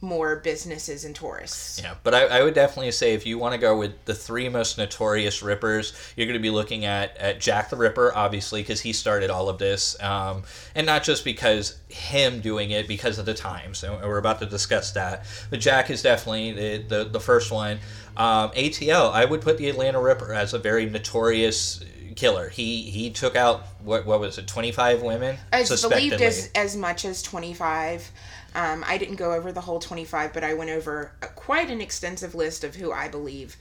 [0.03, 1.81] more businesses and tourists.
[1.81, 4.49] Yeah, but I, I would definitely say if you want to go with the three
[4.49, 8.81] most notorious Rippers, you're going to be looking at, at Jack the Ripper, obviously, because
[8.81, 9.99] he started all of this.
[10.03, 10.43] Um,
[10.75, 13.83] and not just because him doing it, because of the times.
[13.83, 15.25] And we're about to discuss that.
[15.49, 17.79] But Jack is definitely the, the, the first one.
[18.17, 21.83] Um, ATL, I would put the Atlanta Ripper as a very notorious
[22.15, 22.49] killer.
[22.49, 25.37] He he took out, what, what was it, 25 women?
[25.51, 28.11] It's believed as, as much as 25.
[28.55, 31.81] Um, I didn't go over the whole 25, but I went over a, quite an
[31.81, 33.57] extensive list of who I believe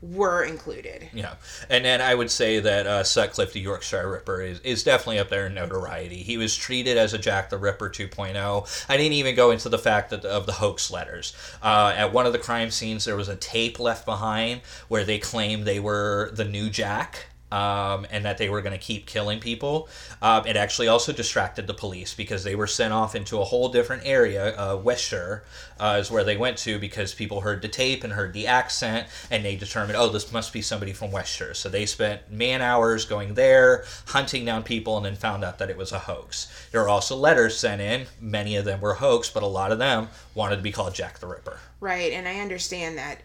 [0.00, 1.08] were included.
[1.12, 1.34] Yeah,
[1.68, 5.28] and then I would say that uh, Sutcliffe, the Yorkshire Ripper, is, is definitely up
[5.28, 6.22] there in notoriety.
[6.22, 8.86] He was treated as a Jack the Ripper 2.0.
[8.88, 11.34] I didn't even go into the fact that of the hoax letters.
[11.62, 15.18] Uh, at one of the crime scenes, there was a tape left behind where they
[15.18, 17.26] claimed they were the new Jack.
[17.50, 19.88] Um, and that they were going to keep killing people.
[20.20, 23.70] Um, it actually also distracted the police because they were sent off into a whole
[23.70, 24.54] different area.
[24.54, 25.44] Uh, Westshire
[25.80, 29.06] uh, is where they went to because people heard the tape and heard the accent,
[29.30, 31.54] and they determined, oh, this must be somebody from Westshire.
[31.54, 35.70] So they spent man hours going there, hunting down people, and then found out that
[35.70, 36.68] it was a hoax.
[36.70, 38.06] There were also letters sent in.
[38.20, 41.18] Many of them were hoax, but a lot of them wanted to be called Jack
[41.18, 41.60] the Ripper.
[41.80, 43.22] Right, and I understand that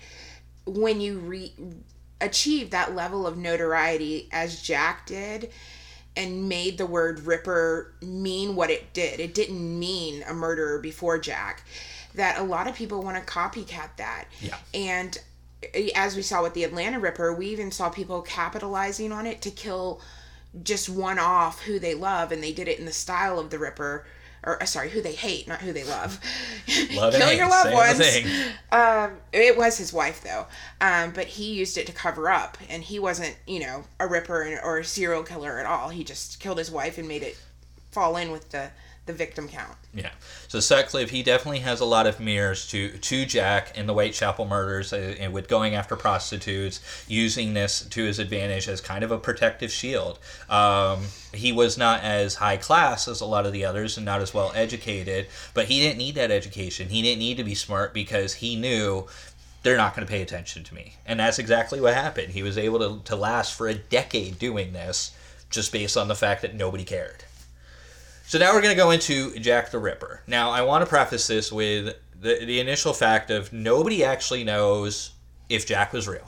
[0.66, 1.54] when you re-
[2.24, 5.52] achieve that level of notoriety as Jack did
[6.16, 11.18] and made the word Ripper mean what it did, it didn't mean a murderer before
[11.18, 11.64] Jack,
[12.16, 14.26] that a lot of people want to copycat that.
[14.40, 14.58] Yeah.
[14.74, 15.18] And
[15.74, 19.42] eh, as we saw with the Atlanta Ripper, we even saw people capitalizing on it
[19.42, 20.02] to kill
[20.64, 23.58] just one off who they love, and they did it in the style of the
[23.58, 24.06] Ripper.
[24.44, 26.20] Or uh, sorry, who they hate, not who they love.
[26.94, 28.02] Love Kill your loved ones.
[28.72, 30.48] Um, it was his wife though,
[30.82, 34.60] um, but he used it to cover up, and he wasn't, you know, a ripper
[34.64, 35.90] or a serial killer at all.
[35.90, 37.38] He just killed his wife and made it
[37.92, 38.70] fall in with the
[39.06, 39.76] the victim count.
[39.94, 40.12] Yeah.
[40.48, 44.46] So Sutcliffe, he definitely has a lot of mirrors to to Jack in the Whitechapel
[44.46, 49.12] murders, uh, and with going after prostitutes, using this to his advantage as kind of
[49.12, 50.20] a protective shield.
[50.50, 54.22] Um, he was not as high class as a lot of the others, and not
[54.22, 56.90] as well educated, but he didn't need that education.
[56.90, 59.08] He didn't need to be smart because he knew
[59.64, 60.96] they're not going to pay attention to me.
[61.06, 62.34] And that's exactly what happened.
[62.34, 65.12] He was able to, to last for a decade doing this
[65.50, 67.24] just based on the fact that nobody cared.
[68.26, 70.22] So now we're going to go into Jack the Ripper.
[70.28, 75.12] Now, I want to preface this with the, the initial fact of nobody actually knows
[75.50, 76.26] if Jack was real.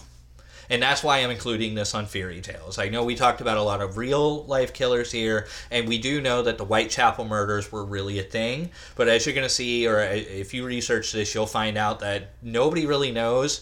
[0.69, 2.77] And that's why I'm including this on Feary Tales.
[2.79, 6.21] I know we talked about a lot of real life killers here, and we do
[6.21, 8.71] know that the Whitechapel murders were really a thing.
[8.95, 12.31] But as you're going to see, or if you research this, you'll find out that
[12.41, 13.61] nobody really knows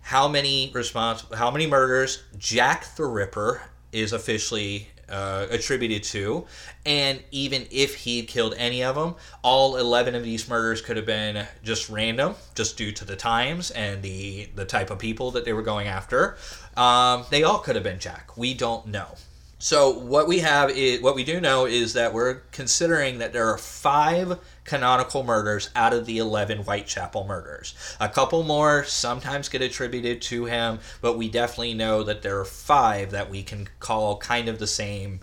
[0.00, 3.62] how many response, how many murders Jack the Ripper
[3.92, 6.46] is officially uh, attributed to,
[6.86, 11.06] and even if he'd killed any of them, all eleven of these murders could have
[11.06, 15.44] been just random, just due to the times and the the type of people that
[15.44, 16.36] they were going after.
[16.76, 18.36] Um, they all could have been Jack.
[18.36, 19.14] We don't know.
[19.58, 23.48] So what we have is what we do know is that we're considering that there
[23.48, 27.74] are five canonical murders out of the 11 Whitechapel murders.
[28.00, 32.44] A couple more sometimes get attributed to him, but we definitely know that there are
[32.44, 35.20] five that we can call kind of the same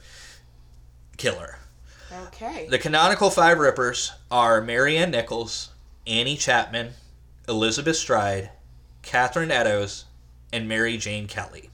[1.17, 1.59] killer.
[2.27, 2.67] Okay.
[2.69, 5.69] The canonical five rippers are Marianne Nichols,
[6.05, 6.93] Annie Chapman,
[7.47, 8.51] Elizabeth Stride,
[9.01, 10.05] Catherine Eddowes,
[10.53, 11.70] and Mary Jane Kelly.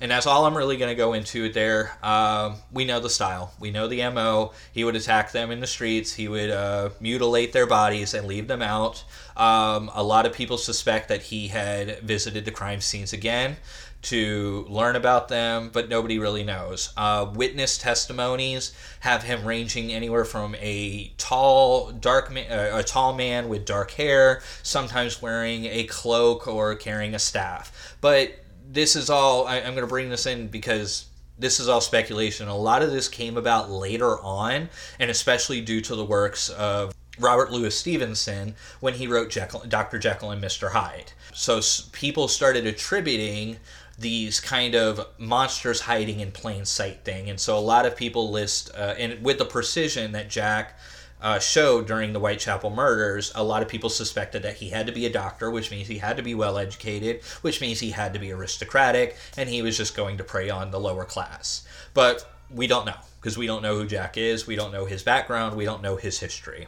[0.00, 1.92] And that's all I'm really going to go into there.
[2.02, 3.52] Um, we know the style.
[3.60, 4.52] We know the MO.
[4.72, 6.14] He would attack them in the streets.
[6.14, 9.04] He would uh, mutilate their bodies and leave them out.
[9.36, 13.56] Um, a lot of people suspect that he had visited the crime scenes again
[14.02, 16.92] to learn about them, but nobody really knows.
[16.96, 23.12] Uh, witness testimonies have him ranging anywhere from a tall, dark, ma- uh, a tall
[23.14, 27.96] man with dark hair, sometimes wearing a cloak or carrying a staff.
[28.00, 28.38] But
[28.72, 31.06] this is all I, I'm going to bring this in because
[31.38, 32.48] this is all speculation.
[32.48, 34.68] A lot of this came about later on,
[34.98, 39.98] and especially due to the works of Robert Louis Stevenson when he wrote Jekyll, Dr.
[39.98, 40.70] Jekyll and Mr.
[40.70, 41.12] Hyde.
[41.32, 41.60] So
[41.92, 43.56] people started attributing
[43.98, 48.30] these kind of monsters hiding in plain sight thing, and so a lot of people
[48.30, 50.78] list, uh, and with the precision that Jack
[51.22, 54.92] uh, showed during the Whitechapel murders, a lot of people suspected that he had to
[54.92, 58.12] be a doctor, which means he had to be well educated, which means he had
[58.14, 61.66] to be aristocratic, and he was just going to prey on the lower class.
[61.94, 65.02] But we don't know, because we don't know who Jack is, we don't know his
[65.02, 66.66] background, we don't know his history.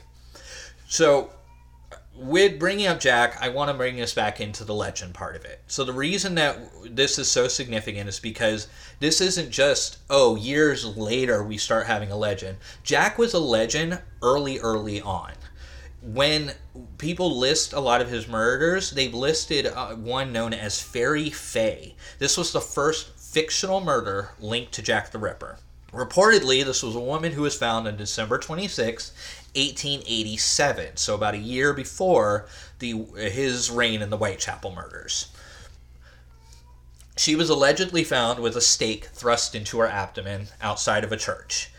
[0.88, 1.30] So,
[2.14, 5.44] with bringing up Jack, I want to bring us back into the legend part of
[5.44, 5.60] it.
[5.66, 6.58] So, the reason that
[6.90, 8.68] this is so significant is because
[9.00, 12.58] this isn't just, oh, years later we start having a legend.
[12.82, 15.32] Jack was a legend early, early on.
[16.02, 16.52] When
[16.98, 21.94] people list a lot of his murders, they've listed uh, one known as Fairy Fay.
[22.18, 25.58] This was the first fictional murder linked to Jack the Ripper.
[25.92, 29.12] Reportedly, this was a woman who was found on December 26,
[29.54, 32.46] 1887, so about a year before
[32.78, 35.28] the his reign in the Whitechapel murders.
[37.16, 41.70] She was allegedly found with a stake thrust into her abdomen outside of a church.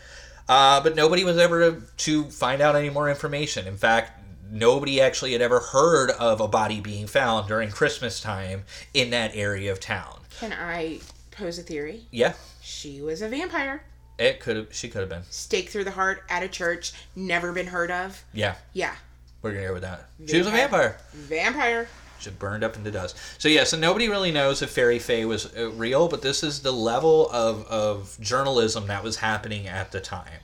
[0.48, 3.66] Uh, but nobody was ever to find out any more information.
[3.66, 4.20] In fact,
[4.50, 9.34] nobody actually had ever heard of a body being found during Christmas time in that
[9.34, 10.20] area of town.
[10.38, 11.00] Can I
[11.30, 12.06] pose a theory?
[12.10, 13.82] Yeah, She was a vampire.
[14.18, 14.66] It could have.
[14.70, 15.22] She could have been.
[15.30, 18.22] Stake through the heart at a church, never been heard of.
[18.32, 18.94] Yeah, Yeah.
[19.42, 20.06] we're gonna go with that.
[20.26, 20.96] She was a Vampire.
[21.12, 21.52] vampire.
[21.52, 21.88] Vampire.
[22.20, 23.16] She burned up into dust.
[23.38, 26.60] So yeah, so nobody really knows if Fairy Fay was uh, real, but this is
[26.60, 30.40] the level of, of journalism that was happening at the time.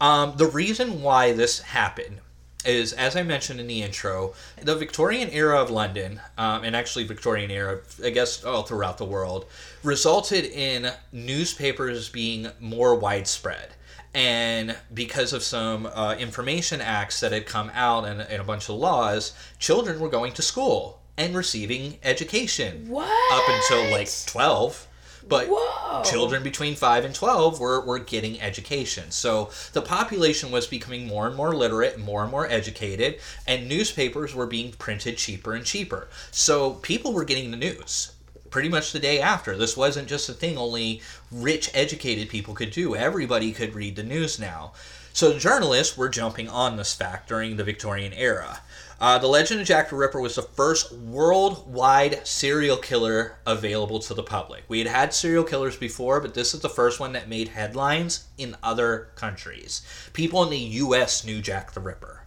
[0.00, 2.20] Um, the reason why this happened
[2.64, 7.04] is, as I mentioned in the intro, the Victorian era of London, um, and actually
[7.04, 9.46] Victorian era, I guess, all throughout the world,
[9.82, 13.74] resulted in newspapers being more widespread
[14.14, 18.68] and because of some uh, information acts that had come out and, and a bunch
[18.68, 23.08] of laws, children were going to school and receiving education What?
[23.32, 24.86] up until like 12.
[25.28, 26.02] But Whoa.
[26.04, 29.10] children between 5 and 12 were, were getting education.
[29.10, 33.68] So the population was becoming more and more literate and more and more educated, and
[33.68, 36.08] newspapers were being printed cheaper and cheaper.
[36.30, 38.12] So people were getting the news
[38.50, 39.56] pretty much the day after.
[39.56, 42.94] This wasn't just a thing only rich, educated people could do.
[42.94, 44.72] Everybody could read the news now.
[45.12, 48.60] So journalists were jumping on this fact during the Victorian era.
[49.00, 54.14] Uh, the Legend of Jack the Ripper was the first worldwide serial killer available to
[54.14, 54.64] the public.
[54.66, 58.26] We had had serial killers before, but this is the first one that made headlines
[58.38, 59.82] in other countries.
[60.12, 61.24] People in the U.S.
[61.24, 62.17] knew Jack the Ripper.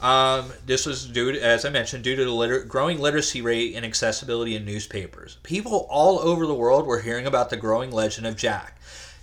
[0.00, 3.74] Um, this was due, to, as I mentioned, due to the liter- growing literacy rate
[3.74, 5.38] and accessibility in newspapers.
[5.42, 8.80] People all over the world were hearing about the growing legend of Jack.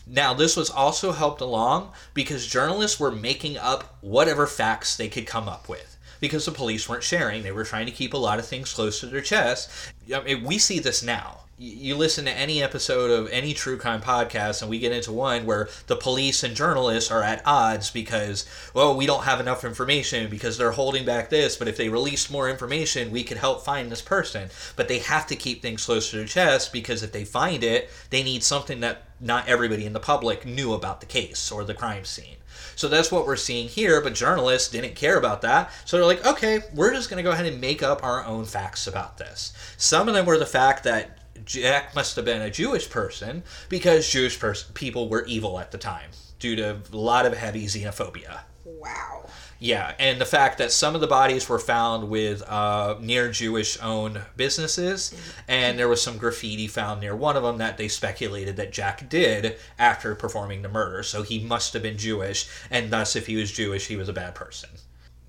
[0.07, 5.25] Now, this was also helped along because journalists were making up whatever facts they could
[5.25, 5.97] come up with.
[6.19, 8.99] Because the police weren't sharing, they were trying to keep a lot of things close
[8.99, 9.69] to their chest.
[10.13, 11.41] I mean, we see this now.
[11.57, 15.45] You listen to any episode of any true crime podcast, and we get into one
[15.45, 20.29] where the police and journalists are at odds because, well, we don't have enough information
[20.29, 21.55] because they're holding back this.
[21.55, 24.49] But if they released more information, we could help find this person.
[24.75, 27.89] But they have to keep things close to their chest because if they find it,
[28.09, 31.73] they need something that not everybody in the public knew about the case or the
[31.73, 32.35] crime scene.
[32.75, 35.71] So that's what we're seeing here, but journalists didn't care about that.
[35.85, 38.43] So they're like, okay, we're just going to go ahead and make up our own
[38.43, 39.53] facts about this.
[39.77, 44.09] Some of them were the fact that Jack must have been a Jewish person because
[44.09, 48.39] Jewish pers- people were evil at the time due to a lot of heavy xenophobia.
[48.63, 49.27] Wow.
[49.59, 53.81] Yeah, and the fact that some of the bodies were found with uh, near Jewish
[53.81, 55.13] owned businesses,
[55.47, 59.09] and there was some graffiti found near one of them that they speculated that Jack
[59.09, 61.03] did after performing the murder.
[61.03, 64.13] So he must have been Jewish, and thus, if he was Jewish, he was a
[64.13, 64.69] bad person.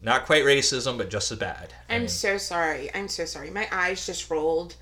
[0.03, 1.73] Not quite racism, but just as bad.
[1.89, 2.91] I'm And- so sorry.
[2.95, 3.51] I'm so sorry.
[3.51, 4.75] My eyes just rolled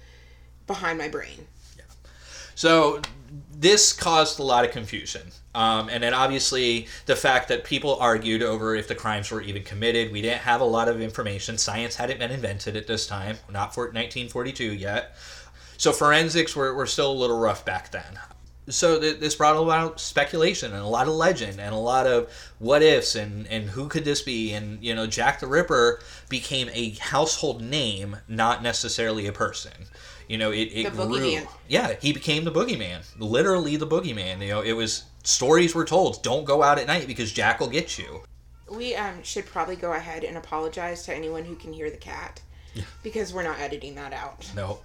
[0.66, 1.46] behind my brain.
[1.76, 1.84] Yeah.
[2.54, 3.00] So
[3.52, 5.22] this caused a lot of confusion.
[5.54, 9.62] Um, and then obviously the fact that people argued over if the crimes were even
[9.62, 10.10] committed.
[10.10, 11.58] We didn't have a lot of information.
[11.58, 15.16] Science hadn't been invented at this time, not for 1942 yet.
[15.76, 18.18] So forensics were, were still a little rough back then.
[18.68, 22.32] So th- this brought about speculation and a lot of legend and a lot of
[22.58, 26.70] what ifs and, and who could this be and you know Jack the Ripper became
[26.72, 29.72] a household name, not necessarily a person.
[30.28, 31.38] You know it, it grew.
[31.68, 34.40] Yeah, he became the boogeyman, literally the boogeyman.
[34.40, 36.22] You know it was stories were told.
[36.22, 38.22] Don't go out at night because Jack will get you.
[38.70, 42.40] We um, should probably go ahead and apologize to anyone who can hear the cat
[43.02, 44.50] because we're not editing that out.
[44.56, 44.80] No.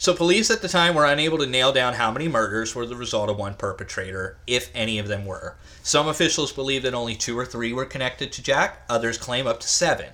[0.00, 2.94] So police at the time were unable to nail down how many murders were the
[2.94, 5.56] result of one perpetrator, if any of them were.
[5.82, 9.58] Some officials believe that only two or three were connected to Jack, others claim up
[9.60, 10.10] to seven.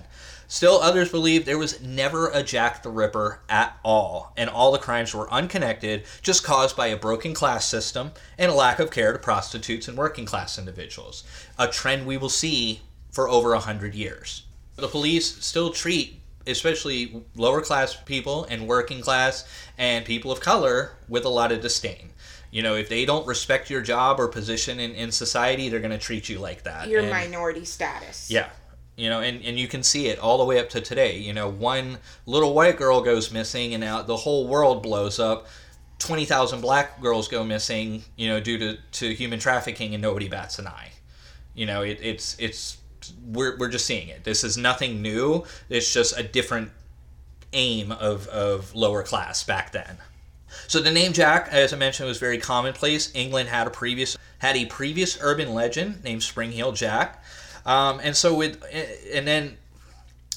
[0.47, 4.77] Still, others believe there was never a Jack the Ripper at all, and all the
[4.77, 9.11] crimes were unconnected, just caused by a broken class system and a lack of care
[9.13, 11.23] to prostitutes and working class individuals.
[11.57, 12.81] A trend we will see
[13.11, 14.43] for over a hundred years.
[14.75, 19.47] The police still treat especially lower class people and working class
[19.79, 22.09] and people of color with a lot of disdain.
[22.51, 25.89] You know, if they don't respect your job or position in, in society, they're going
[25.91, 26.87] to treat you like that.
[26.87, 28.29] Your And- minority status.
[28.29, 28.49] yeah.
[28.95, 31.17] You know, and, and you can see it all the way up to today.
[31.17, 35.47] You know, one little white girl goes missing and now the whole world blows up.
[35.99, 40.59] 20,000 black girls go missing, you know, due to, to human trafficking and nobody bats
[40.59, 40.91] an eye.
[41.53, 42.77] You know, it, it's, it's,
[43.27, 44.23] we're, we're just seeing it.
[44.23, 45.43] This is nothing new.
[45.69, 46.71] It's just a different
[47.53, 49.97] aim of, of lower class back then.
[50.67, 53.11] So the name Jack, as I mentioned, was very commonplace.
[53.13, 57.23] England had a previous had a previous urban legend named Spring Heel Jack,
[57.65, 58.63] um, and so with
[59.13, 59.57] and then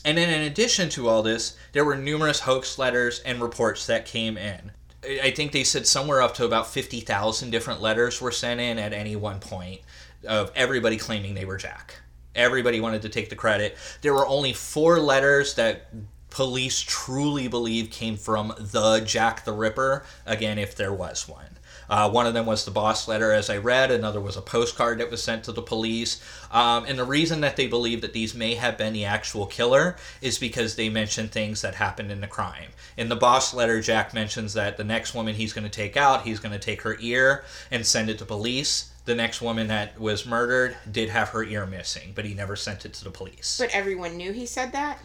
[0.04, 4.06] and then in addition to all this, there were numerous hoax letters and reports that
[4.06, 4.72] came in.
[5.04, 8.78] I think they said somewhere up to about fifty thousand different letters were sent in
[8.78, 9.80] at any one point
[10.26, 12.00] of everybody claiming they were Jack.
[12.34, 13.76] Everybody wanted to take the credit.
[14.02, 15.88] There were only four letters that
[16.30, 21.47] police truly believe came from the Jack the Ripper, again, if there was one.
[21.88, 23.90] Uh, one of them was the boss letter, as I read.
[23.90, 26.22] Another was a postcard that was sent to the police.
[26.50, 29.96] Um, and the reason that they believe that these may have been the actual killer
[30.20, 32.70] is because they mention things that happened in the crime.
[32.96, 36.22] In the boss letter, Jack mentions that the next woman he's going to take out,
[36.22, 38.90] he's going to take her ear and send it to police.
[39.04, 42.84] The next woman that was murdered did have her ear missing, but he never sent
[42.84, 43.56] it to the police.
[43.58, 44.98] But everyone knew he said that?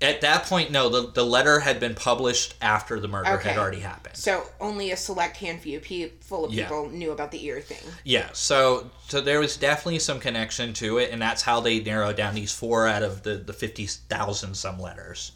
[0.00, 3.48] At that point, no, the, the letter had been published after the murder Okay.
[3.48, 4.16] had already happened.
[4.16, 5.78] So only a select handful
[6.20, 6.64] full of Yeah.
[6.64, 7.78] people knew about the ear thing.
[8.04, 12.14] Yeah, so so there was definitely some connection to it, and that's how they narrowed
[12.16, 15.32] down these four out of the, the 50,000 some letters.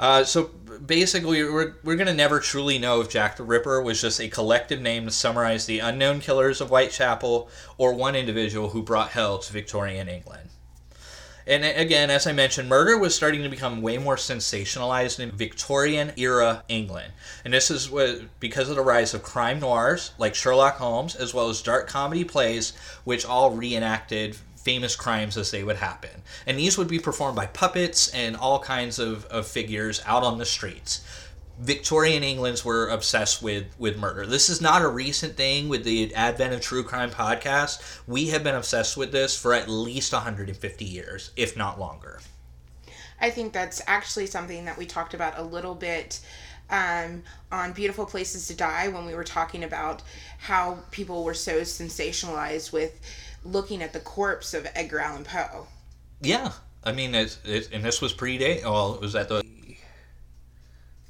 [0.00, 0.44] Uh, so
[0.86, 4.28] basically, we're, we're going to never truly know if Jack the Ripper was just a
[4.28, 9.38] collective name to summarize the unknown killers of Whitechapel or one individual who brought hell
[9.38, 10.48] to Victorian England.
[11.46, 16.12] And again, as I mentioned, murder was starting to become way more sensationalized in Victorian
[16.16, 17.12] era England.
[17.44, 21.34] And this is what, because of the rise of crime noirs like Sherlock Holmes, as
[21.34, 22.72] well as dark comedy plays,
[23.04, 26.22] which all reenacted famous crimes as they would happen.
[26.46, 30.38] And these would be performed by puppets and all kinds of, of figures out on
[30.38, 31.04] the streets.
[31.60, 34.26] Victorian Englands were obsessed with with murder.
[34.26, 38.00] This is not a recent thing with the advent of true crime podcast.
[38.06, 42.20] We have been obsessed with this for at least 150 years, if not longer.
[43.20, 46.20] I think that's actually something that we talked about a little bit
[46.70, 47.22] um,
[47.52, 50.02] on Beautiful Places to Die when we were talking about
[50.38, 53.00] how people were so sensationalized with
[53.44, 55.68] looking at the corpse of Edgar Allan Poe.
[56.20, 58.64] Yeah, I mean, it's, it, and this was predate.
[58.64, 59.44] Well, it was at the.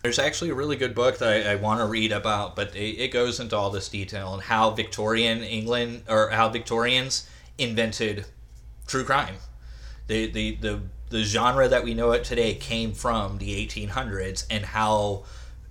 [0.03, 2.99] There's actually a really good book that I, I want to read about, but it,
[2.99, 8.27] it goes into all this detail and how Victorian England or how Victorians invented
[8.87, 9.37] true crime.
[10.09, 10.81] The the the
[11.11, 15.25] the genre that we know it today came from the 1800s, and how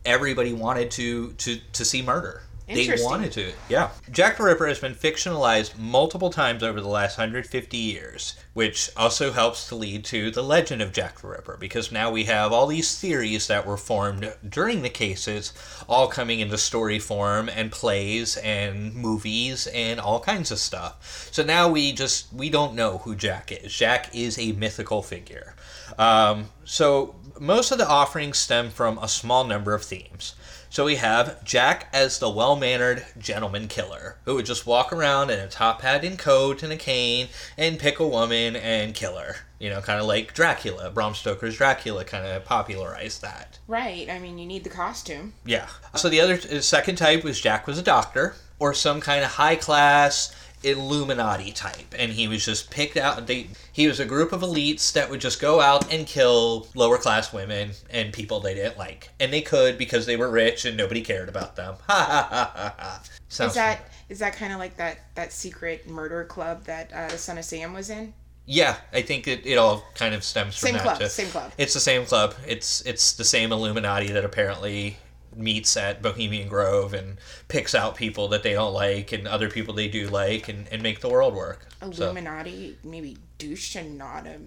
[0.05, 2.43] everybody wanted to to to see murder.
[2.73, 3.89] They wanted to, yeah.
[4.11, 9.31] Jack the Ripper has been fictionalized multiple times over the last 150 years, which also
[9.31, 12.67] helps to lead to the legend of Jack the Ripper, because now we have all
[12.67, 15.53] these theories that were formed during the cases,
[15.87, 21.29] all coming into story form and plays and movies and all kinds of stuff.
[21.31, 23.73] So now we just we don't know who Jack is.
[23.73, 25.55] Jack is a mythical figure.
[25.97, 30.35] Um, so most of the offerings stem from a small number of themes.
[30.71, 35.29] So we have Jack as the well mannered gentleman killer who would just walk around
[35.29, 39.17] in a top hat and coat and a cane and pick a woman and kill
[39.17, 39.35] her.
[39.59, 40.89] You know, kind of like Dracula.
[40.89, 43.59] Bram Stoker's Dracula kind of popularized that.
[43.67, 44.09] Right.
[44.09, 45.33] I mean, you need the costume.
[45.45, 45.67] Yeah.
[45.95, 49.31] So the other the second type was Jack was a doctor or some kind of
[49.31, 50.33] high class
[50.63, 53.27] Illuminati type, and he was just picked out.
[53.27, 56.97] They he was a group of elites that would just go out and kill lower
[56.97, 60.77] class women and people they didn't like, and they could because they were rich and
[60.77, 61.75] nobody cared about them.
[61.87, 63.03] Ha ha ha ha ha.
[63.29, 67.09] Sounds Is that is that kind of like that that secret murder club that uh,
[67.17, 68.13] Son of Sam was in?
[68.45, 70.83] Yeah, I think it, it all kind of stems from Same that.
[70.83, 71.07] club, too.
[71.07, 71.51] same club.
[71.57, 72.33] It's the same club.
[72.45, 74.97] It's it's the same Illuminati that apparently
[75.35, 77.17] meets at Bohemian Grove and
[77.47, 80.81] picks out people that they don't like and other people they do like and, and
[80.81, 81.67] make the world work.
[81.91, 84.37] So, Illuminati, maybe douche and not a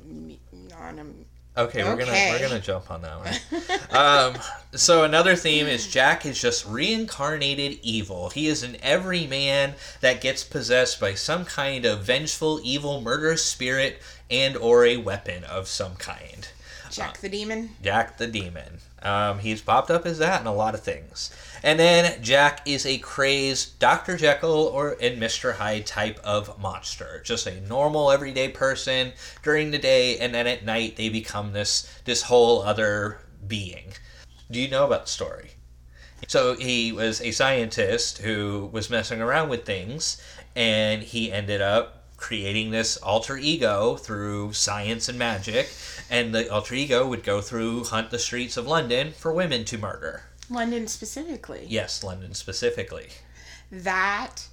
[0.52, 1.06] not a
[1.56, 3.96] Okay, we're gonna we're gonna jump on that one.
[3.96, 4.34] um,
[4.74, 8.30] so another theme is Jack is just reincarnated evil.
[8.30, 14.02] He is an everyman that gets possessed by some kind of vengeful, evil, murderous spirit
[14.28, 16.48] and or a weapon of some kind.
[16.90, 17.70] Jack the Demon.
[17.82, 18.78] Jack the Demon.
[19.04, 21.30] Um, he's popped up as that in a lot of things.
[21.62, 24.16] And then Jack is a crazed Dr.
[24.16, 25.54] Jekyll or and Mr.
[25.54, 27.22] Hyde type of monster.
[27.24, 29.12] Just a normal everyday person
[29.42, 33.92] during the day and then at night they become this this whole other being.
[34.50, 35.50] Do you know about the story?
[36.26, 40.22] So he was a scientist who was messing around with things
[40.56, 41.93] and he ended up
[42.24, 45.68] creating this alter ego through science and magic
[46.08, 49.76] and the alter ego would go through hunt the streets of London for women to
[49.76, 50.22] murder.
[50.48, 51.66] London specifically.
[51.68, 53.08] Yes, London specifically.
[53.70, 54.48] That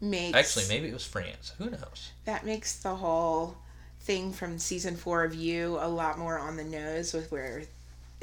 [0.00, 1.52] makes Actually, maybe it was France.
[1.58, 2.12] Who knows?
[2.26, 3.56] that makes the whole
[4.02, 7.64] thing from season four of You a lot more on the nose with where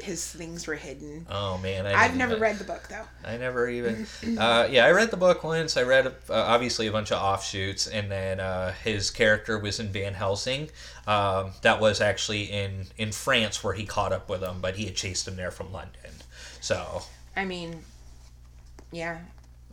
[0.00, 1.24] his things were hidden.
[1.30, 3.04] Oh man, I I've never even- read the book though.
[3.24, 4.06] I never even.
[4.38, 5.76] Uh, yeah, I read the book once.
[5.76, 9.88] I read uh, obviously a bunch of offshoots, and then uh, his character was in
[9.88, 10.68] Van Helsing.
[11.06, 14.84] Um, that was actually in in France where he caught up with him, but he
[14.86, 16.10] had chased him there from London.
[16.60, 17.02] So
[17.36, 17.82] I mean,
[18.90, 19.18] yeah,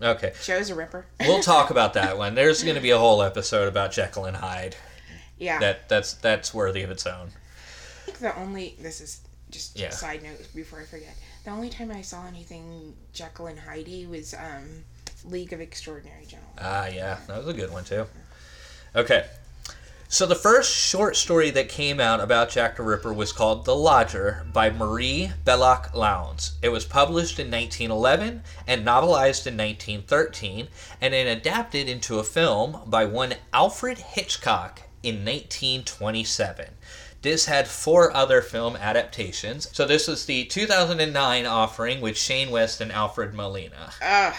[0.01, 1.05] okay, Joe's a ripper.
[1.21, 2.35] we'll talk about that one.
[2.35, 4.75] There's going to be a whole episode about Jekyll and Hyde.
[5.39, 7.29] yeah, That that's that's worthy of its own.
[7.29, 9.89] I think the only this is just Yeah.
[9.89, 11.15] side note before I forget.
[11.43, 14.83] The only time I saw anything Jekyll and Heidi was um,
[15.25, 16.55] League of Extraordinary Gentlemen.
[16.59, 18.05] Ah, yeah, that was a good one too.
[18.95, 19.25] Okay.
[20.07, 23.73] So the first short story that came out about Jack the Ripper was called The
[23.75, 26.51] Lodger by Marie Belloc Lowndes.
[26.61, 30.67] It was published in 1911 and novelized in 1913
[30.99, 36.65] and then adapted into a film by one Alfred Hitchcock in 1927.
[37.21, 39.69] This had four other film adaptations.
[39.73, 43.91] So this was the 2009 offering with Shane West and Alfred Molina.
[44.01, 44.33] Ugh.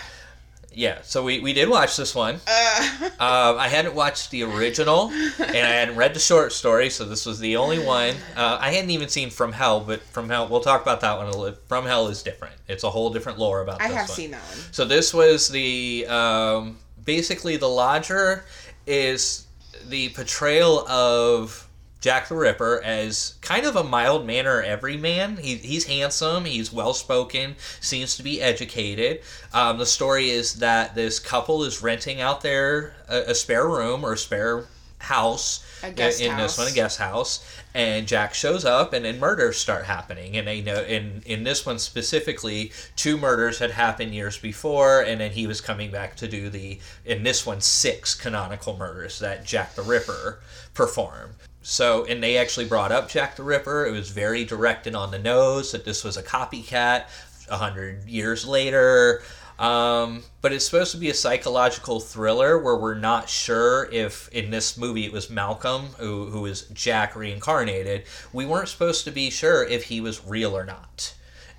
[0.75, 2.41] Yeah, so we, we did watch this one.
[2.47, 2.89] Uh,
[3.21, 7.25] Um, I hadn't watched the original, and I hadn't read the short story, so this
[7.25, 8.17] was the only one.
[8.37, 11.27] Uh, I hadn't even seen From Hell, but From Hell, we'll talk about that one
[11.27, 11.57] a little.
[11.69, 12.55] From Hell is different.
[12.69, 14.17] It's a whole different lore about I this have one.
[14.17, 14.59] seen that one.
[14.73, 18.45] So this was the um, basically the lodger
[18.89, 19.47] is
[19.89, 21.69] the portrayal of
[22.03, 25.37] Jack the Ripper as kind of a mild manner everyman.
[25.37, 29.23] He, he's handsome, he's well spoken, seems to be educated.
[29.55, 34.05] Um, the story is that this couple is renting out their a, a spare room
[34.05, 34.65] or a spare
[34.99, 36.57] house A guest in house.
[36.57, 40.37] this one, a guest house, and Jack shows up, and then murders start happening.
[40.37, 45.21] And they know in in this one specifically, two murders had happened years before, and
[45.21, 49.45] then he was coming back to do the in this one six canonical murders that
[49.45, 50.41] Jack the Ripper
[50.75, 51.35] performed.
[51.63, 53.87] So, and they actually brought up Jack the Ripper.
[53.87, 57.05] It was very direct and on the nose that this was a copycat
[57.49, 59.23] a hundred years later.
[59.59, 64.51] Um, but it's supposed to be a psychological thriller where we're not sure if in
[64.51, 68.05] this movie it was Malcolm who who is Jack reincarnated.
[68.33, 71.15] We weren't supposed to be sure if he was real or not.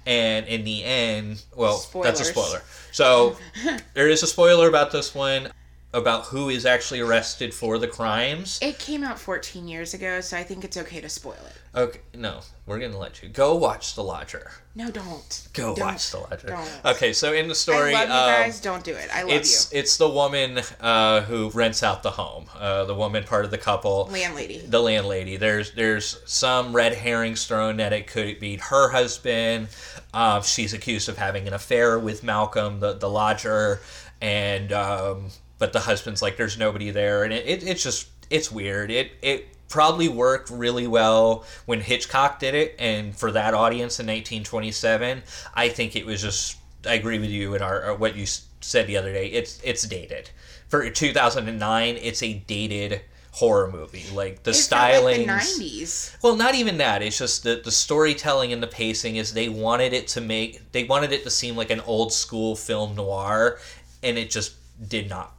[0.05, 2.61] And in the end, well, that's a spoiler.
[2.91, 3.37] So
[3.93, 5.47] there is a spoiler about this one
[5.93, 8.59] about who is actually arrested for the crimes.
[8.61, 11.53] It came out 14 years ago, so I think it's okay to spoil it.
[11.75, 14.51] Okay, no, we're gonna let you go watch The Lodger.
[14.75, 15.47] No, don't.
[15.53, 15.85] Go Don't.
[15.85, 16.47] watch The Lodger.
[16.47, 16.81] Don't.
[16.85, 18.61] Okay, so in the story, I love you um, guys.
[18.61, 19.09] Don't do it.
[19.13, 22.45] I love it's it's the woman uh, who rents out the home.
[22.57, 24.07] Uh, the woman part of the couple.
[24.11, 24.59] Landlady.
[24.59, 25.37] The landlady.
[25.37, 29.69] There's there's some red herrings thrown that it could be her husband.
[30.13, 33.81] Uh, she's accused of having an affair with Malcolm, the the lodger,
[34.21, 35.29] and um,
[35.63, 38.91] but the husband's like, there's nobody there, and it, it it's just it's weird.
[38.91, 44.05] It it probably worked really well when Hitchcock did it, and for that audience in
[44.05, 45.23] 1927,
[45.53, 46.57] I think it was just.
[46.85, 48.25] I agree with you in our, or what you
[48.59, 49.27] said the other day.
[49.27, 50.31] It's it's dated
[50.67, 51.95] for 2009.
[51.95, 52.99] It's a dated
[53.31, 54.03] horror movie.
[54.13, 55.27] Like the It felt styling.
[55.27, 56.21] like the 90s.
[56.21, 57.01] Well, not even that.
[57.01, 60.83] It's just that the storytelling and the pacing is they wanted it to make they
[60.83, 63.59] wanted it to seem like an old school film noir,
[64.03, 64.55] and it just
[64.89, 65.33] did not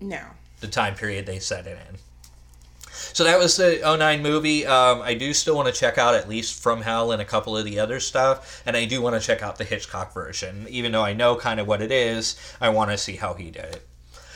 [0.00, 0.22] No.
[0.60, 1.98] the time period they set it in.
[2.92, 4.66] So that was the 09 movie.
[4.66, 7.56] Um, I do still want to check out at least From Hell and a couple
[7.56, 10.66] of the other stuff, and I do want to check out the Hitchcock version.
[10.68, 13.50] Even though I know kind of what it is, I want to see how he
[13.50, 13.86] did it.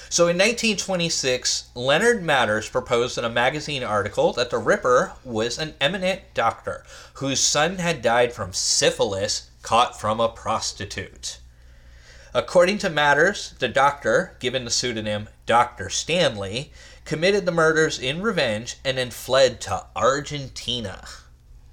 [0.08, 5.74] So in 1926, Leonard Matters proposed in a magazine article that the Ripper was an
[5.80, 6.84] eminent doctor
[7.14, 11.38] whose son had died from syphilis caught from a prostitute.
[12.36, 15.88] According to Matters, the doctor, given the pseudonym Dr.
[15.88, 16.72] Stanley,
[17.04, 21.06] committed the murders in revenge and then fled to Argentina.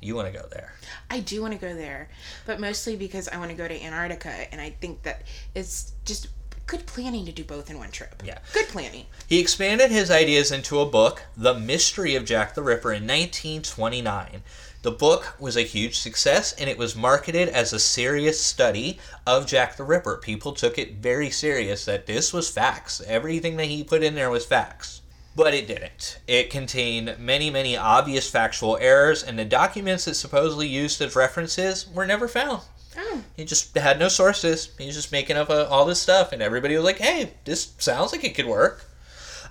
[0.01, 0.75] You want to go there.
[1.09, 2.09] I do want to go there,
[2.45, 5.23] but mostly because I want to go to Antarctica, and I think that
[5.55, 6.27] it's just
[6.67, 8.21] good planning to do both in one trip.
[8.23, 8.37] Yeah.
[8.53, 9.07] Good planning.
[9.25, 14.43] He expanded his ideas into a book, The Mystery of Jack the Ripper, in 1929.
[14.83, 18.97] The book was a huge success and it was marketed as a serious study
[19.27, 20.17] of Jack the Ripper.
[20.17, 22.99] People took it very serious that this was facts.
[23.05, 25.01] Everything that he put in there was facts.
[25.35, 26.19] But it didn't.
[26.27, 31.87] It contained many, many obvious factual errors, and the documents it supposedly used as references
[31.87, 32.63] were never found.
[32.97, 34.71] Oh, He just had no sources.
[34.77, 37.71] He was just making up uh, all this stuff, and everybody was like, "Hey, this
[37.77, 38.85] sounds like it could work."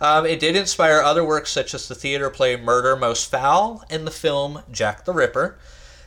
[0.01, 4.07] Um, it did inspire other works such as the theater play Murder Most Foul and
[4.07, 5.59] the film Jack the Ripper.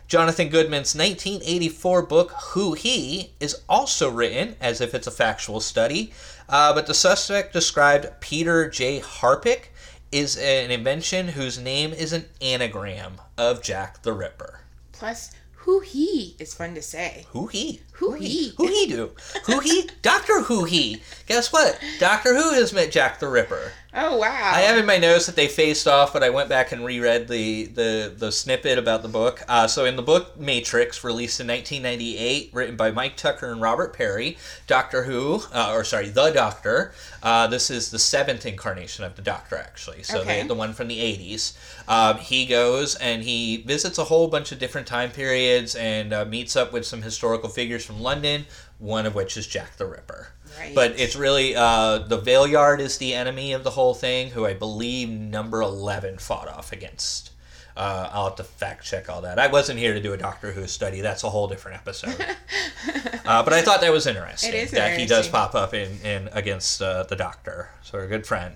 [0.08, 6.12] Jonathan Goodman's 1984 book Who He is also written as if it's a factual study,
[6.50, 9.00] uh, but the suspect described Peter J.
[9.00, 9.72] Harpick
[10.12, 14.60] is an invention whose name is an anagram of Jack the Ripper.
[14.92, 17.26] plus who he is fun to say.
[17.30, 17.80] Who he?
[17.94, 18.52] Who he?
[18.58, 19.12] Who he do?
[19.46, 19.90] Who he?
[20.02, 21.02] Doctor Who he?
[21.26, 21.80] Guess what?
[22.00, 23.72] Doctor Who has met Jack the Ripper.
[23.96, 24.26] Oh wow!
[24.56, 27.28] I have in my notes that they faced off, but I went back and reread
[27.28, 29.44] the the, the snippet about the book.
[29.48, 33.96] Uh, so in the book Matrix, released in 1998, written by Mike Tucker and Robert
[33.96, 36.92] Perry, Doctor Who, uh, or sorry, the Doctor.
[37.22, 40.02] Uh, this is the seventh incarnation of the Doctor, actually.
[40.02, 40.42] So Okay.
[40.42, 41.54] the, the one from the 80s.
[41.88, 46.26] Um, he goes and he visits a whole bunch of different time periods and uh,
[46.26, 48.46] meets up with some historical figures from London.
[48.80, 50.30] One of which is Jack the Ripper.
[50.60, 50.76] Right.
[50.76, 54.54] But it's really uh, the Valeyard is the enemy of the whole thing, who I
[54.54, 57.32] believe number eleven fought off against.
[57.76, 59.40] Uh, I'll have to fact check all that.
[59.40, 61.02] I wasn't here to do a Doctor Who study.
[61.02, 62.16] That's a whole different episode.
[63.26, 64.54] uh, but I thought that was interesting.
[64.54, 67.70] It is that he does pop up in, in against uh, the Doctor.
[67.82, 68.56] So a good friend.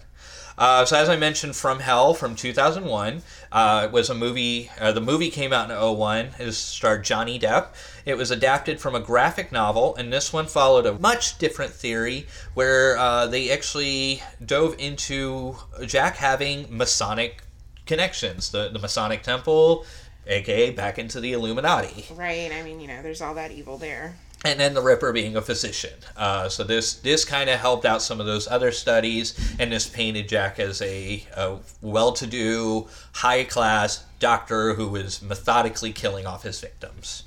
[0.58, 3.22] Uh, so as I mentioned, From Hell from 2001
[3.52, 4.72] uh, was a movie.
[4.80, 6.30] Uh, the movie came out in 01.
[6.40, 7.68] It starred Johnny Depp.
[8.06, 12.26] It was adapted from a graphic novel, and this one followed a much different theory
[12.56, 17.44] where uh, they actually dove into Jack having Masonic
[17.86, 19.86] connections, the the Masonic Temple,
[20.26, 22.52] aka back into the Illuminati right.
[22.52, 24.16] I mean, you know, there's all that evil there.
[24.46, 25.94] And then the Ripper being a physician.
[26.16, 29.88] Uh, so this this kind of helped out some of those other studies, and this
[29.88, 37.24] painted Jack as a, a well-to-do, high-class doctor who was methodically killing off his victims.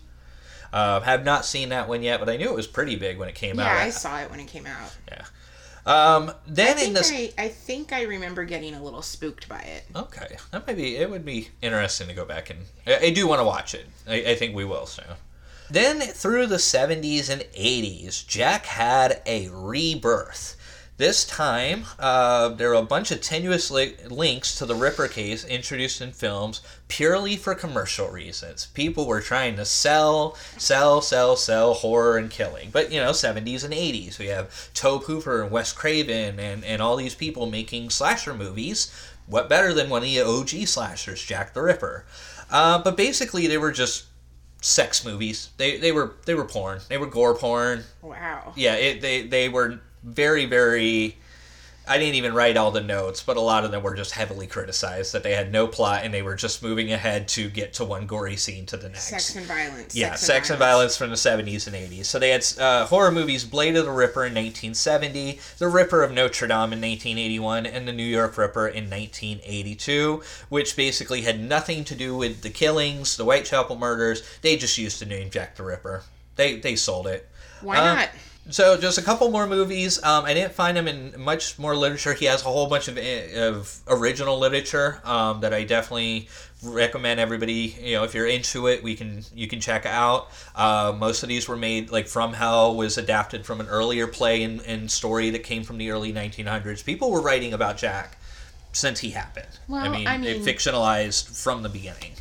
[0.73, 3.29] Uh, have not seen that one yet, but I knew it was pretty big when
[3.29, 3.75] it came Yeah, out.
[3.79, 4.97] Yeah, I saw it when it came out.
[5.09, 5.25] Yeah.
[5.87, 9.61] Um, then I in this, I, I think I remember getting a little spooked by
[9.63, 9.85] it.
[9.97, 10.97] okay, that might be.
[10.97, 12.61] It would be interesting to go back and.
[12.87, 13.87] I, I do want to watch it.
[14.07, 15.07] I, I think we will soon.
[15.71, 20.57] Then through the 70s and 80s, Jack had a rebirth.
[20.97, 25.45] This time, uh, there were a bunch of tenuous li- links to the Ripper case
[25.45, 28.67] introduced in films purely for commercial reasons.
[28.75, 32.69] People were trying to sell, sell, sell, sell horror and killing.
[32.71, 34.19] But, you know, 70s and 80s.
[34.19, 38.93] We have Tobe Hooper and Wes Craven and, and all these people making slasher movies.
[39.27, 42.05] What better than one of the OG slashers, Jack the Ripper?
[42.51, 44.05] Uh, but basically, they were just
[44.61, 45.51] sex movies.
[45.57, 46.81] They, they were they were porn.
[46.89, 47.85] They were gore porn.
[48.03, 48.53] Wow.
[48.57, 51.17] Yeah, it, they they were very very.
[51.91, 54.47] I didn't even write all the notes, but a lot of them were just heavily
[54.47, 57.85] criticized that they had no plot and they were just moving ahead to get to
[57.85, 59.09] one gory scene to the next.
[59.09, 59.97] Sex and violence.
[59.97, 62.05] Yeah, sex, and violence from the 70s and 80s.
[62.05, 66.13] So they had uh, horror movies Blade of the Ripper in 1970, The Ripper of
[66.13, 71.83] Notre Dame in 1981, and The New York Ripper in 1982, which basically had nothing
[71.85, 74.23] to do with the killings, the Whitechapel murders.
[74.43, 76.05] They just used the name Jack the Ripper.
[76.37, 77.29] They, they sold it.
[77.63, 78.09] Why Uh, not?
[78.49, 80.03] So just a couple more movies.
[80.03, 82.15] Um, I didn't find him in much more literature.
[82.15, 86.29] He has a whole bunch of, of original literature um, that I definitely
[86.63, 87.77] recommend everybody.
[87.81, 90.31] You know, if you're into it, we can you can check out.
[90.57, 94.43] Uh, most of these were made like From Hell was adapted from an earlier play
[94.43, 96.85] and, and story that came from the early 1900s.
[96.85, 98.17] People were writing about Jack
[98.73, 99.59] since he happened.
[99.71, 102.13] I mean, I it mean- fictionalized from the beginning.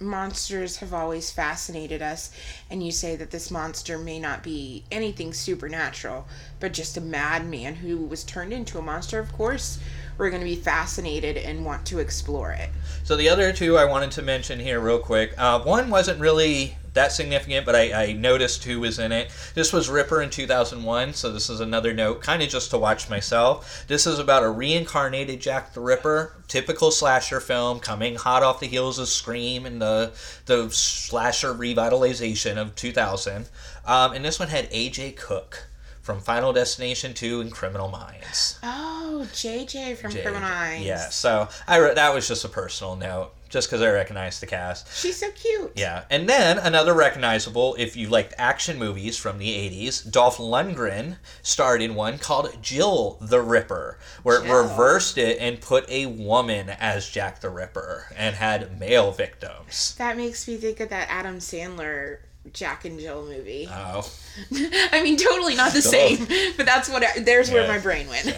[0.00, 2.30] Monsters have always fascinated us
[2.70, 6.26] and you say that this monster may not be anything supernatural
[6.58, 9.78] but just a madman who was turned into a monster of course
[10.20, 12.68] we're going to be fascinated and want to explore it
[13.04, 15.32] So the other two I wanted to mention here real quick.
[15.38, 19.30] Uh, one wasn't really that significant, but I, I noticed who was in it.
[19.54, 23.08] This was Ripper in 2001, so this is another note, kind of just to watch
[23.08, 23.84] myself.
[23.86, 28.66] This is about a reincarnated Jack the Ripper, typical slasher film, coming hot off the
[28.66, 30.12] heels of Scream and the
[30.46, 33.48] the slasher revitalization of 2000.
[33.86, 35.12] Um, and this one had A.J.
[35.12, 35.69] Cook.
[36.10, 38.58] From Final Destination 2 and Criminal Minds.
[38.64, 40.22] Oh, JJ from JJ.
[40.22, 40.84] Criminal Minds.
[40.84, 44.48] Yeah, so I re- that was just a personal note, just because I recognized the
[44.48, 44.92] cast.
[44.92, 45.70] She's so cute.
[45.76, 51.18] Yeah, and then another recognizable, if you liked action movies from the 80s, Dolph Lundgren
[51.42, 56.70] starred in one called Jill the Ripper, where it reversed it and put a woman
[56.70, 59.94] as Jack the Ripper and had male victims.
[59.96, 62.18] That makes me think of that Adam Sandler
[62.52, 63.68] Jack and Jill movie.
[63.70, 64.10] Oh.
[64.92, 66.26] I mean, totally not the same,
[66.56, 67.04] but that's what.
[67.04, 68.32] I, there's where my brain went.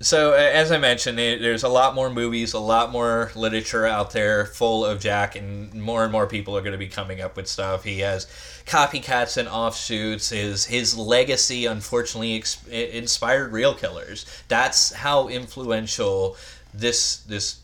[0.00, 3.86] So, uh, as I mentioned, there- there's a lot more movies, a lot more literature
[3.86, 7.20] out there full of Jack, and more and more people are going to be coming
[7.22, 7.84] up with stuff.
[7.84, 8.26] He has
[8.66, 10.28] copycats and offshoots.
[10.30, 14.26] His his legacy, unfortunately, ex- inspired real killers.
[14.48, 16.36] That's how influential
[16.74, 17.56] this this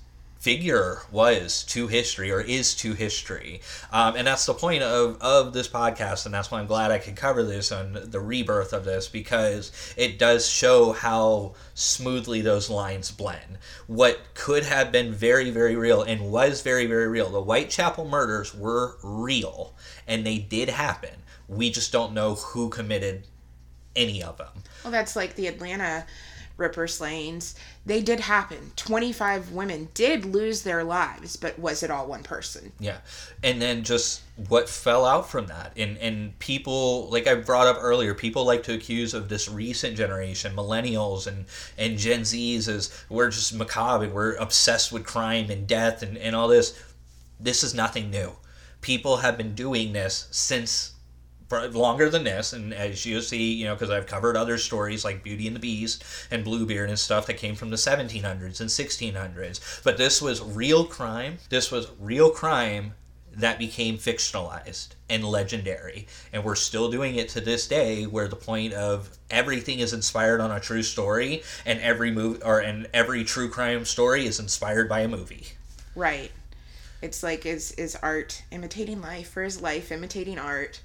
[0.43, 3.60] figure was to history or is to history.
[3.93, 6.98] Um, and that's the point of, of this podcast and that's why i'm glad i
[6.98, 12.69] could cover this on the rebirth of this because it does show how smoothly those
[12.69, 13.59] lines blend.
[13.86, 18.52] What could have been very very real and was very very real the whitechapel murders
[18.52, 19.77] were real
[20.09, 21.23] and they did happen.
[21.47, 23.28] We just don't know who committed
[23.94, 24.64] any of them.
[24.82, 26.05] Well, that's like the Atlanta
[26.57, 27.55] Ripper slayings.
[27.85, 28.73] They did happen.
[28.77, 32.73] 25 women did lose their lives, but was it all one person?
[32.79, 32.99] Yeah.
[33.43, 35.73] And then just what fell out from that.
[35.77, 39.97] And and people like I brought up earlier, people like to accuse of this recent
[39.97, 41.47] generation, millennials and,
[41.79, 46.16] and Gen Zs as we're just macabre and we're obsessed with crime and death and,
[46.16, 46.81] and all this.
[47.39, 48.33] This is nothing new.
[48.81, 50.91] People have been doing this since
[51.53, 52.53] longer than this.
[52.53, 55.61] And as you see you know because i've covered other stories like beauty and the
[55.61, 60.41] beast and bluebeard and stuff that came from the 1700s and 1600s but this was
[60.41, 61.39] real crime.
[61.49, 62.95] This was real crime
[63.35, 66.07] that became fictionalized and legendary.
[66.33, 70.41] And we're still doing it to this day where the point of everything is inspired
[70.41, 74.89] on a true story and every movie or and every true crime story is inspired
[74.89, 75.49] by a movie.
[75.95, 76.31] Right.
[77.01, 80.81] It's like is is art imitating life or is life imitating art?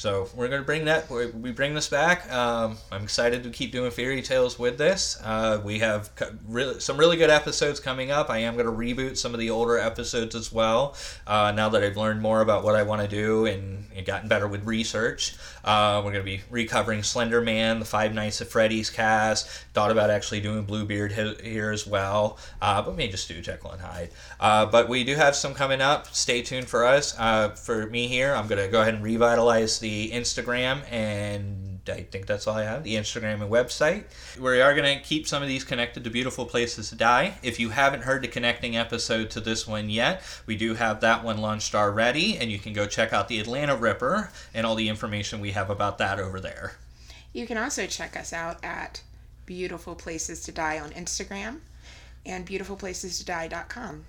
[0.00, 1.10] So we're gonna bring that.
[1.10, 2.32] We bring this back.
[2.32, 5.20] Um, I'm excited to keep doing Feary Tales with this.
[5.22, 8.30] Uh, we have co- really, some really good episodes coming up.
[8.30, 10.96] I am gonna reboot some of the older episodes as well.
[11.26, 14.26] Uh, now that I've learned more about what I want to do and, and gotten
[14.26, 15.36] better with research,
[15.66, 19.50] uh, we're gonna be recovering Slender Man, the Five Nights at Freddy's cast.
[19.74, 23.82] Thought about actually doing Bluebeard here as well, uh, but may just do Jekyll and
[23.82, 24.08] Hyde.
[24.40, 26.06] Uh, but we do have some coming up.
[26.14, 27.14] Stay tuned for us.
[27.18, 32.26] Uh, for me here, I'm gonna go ahead and revitalize the Instagram and I think
[32.26, 32.84] that's all I have.
[32.84, 34.04] The Instagram and website.
[34.38, 37.34] We are going to keep some of these connected to Beautiful Places to Die.
[37.42, 41.24] If you haven't heard the connecting episode to this one yet, we do have that
[41.24, 44.88] one launched already, and you can go check out the Atlanta Ripper and all the
[44.88, 46.76] information we have about that over there.
[47.32, 49.02] You can also check us out at
[49.44, 51.58] Beautiful Places to Die on Instagram
[52.24, 54.04] and beautifulplacestodie.com.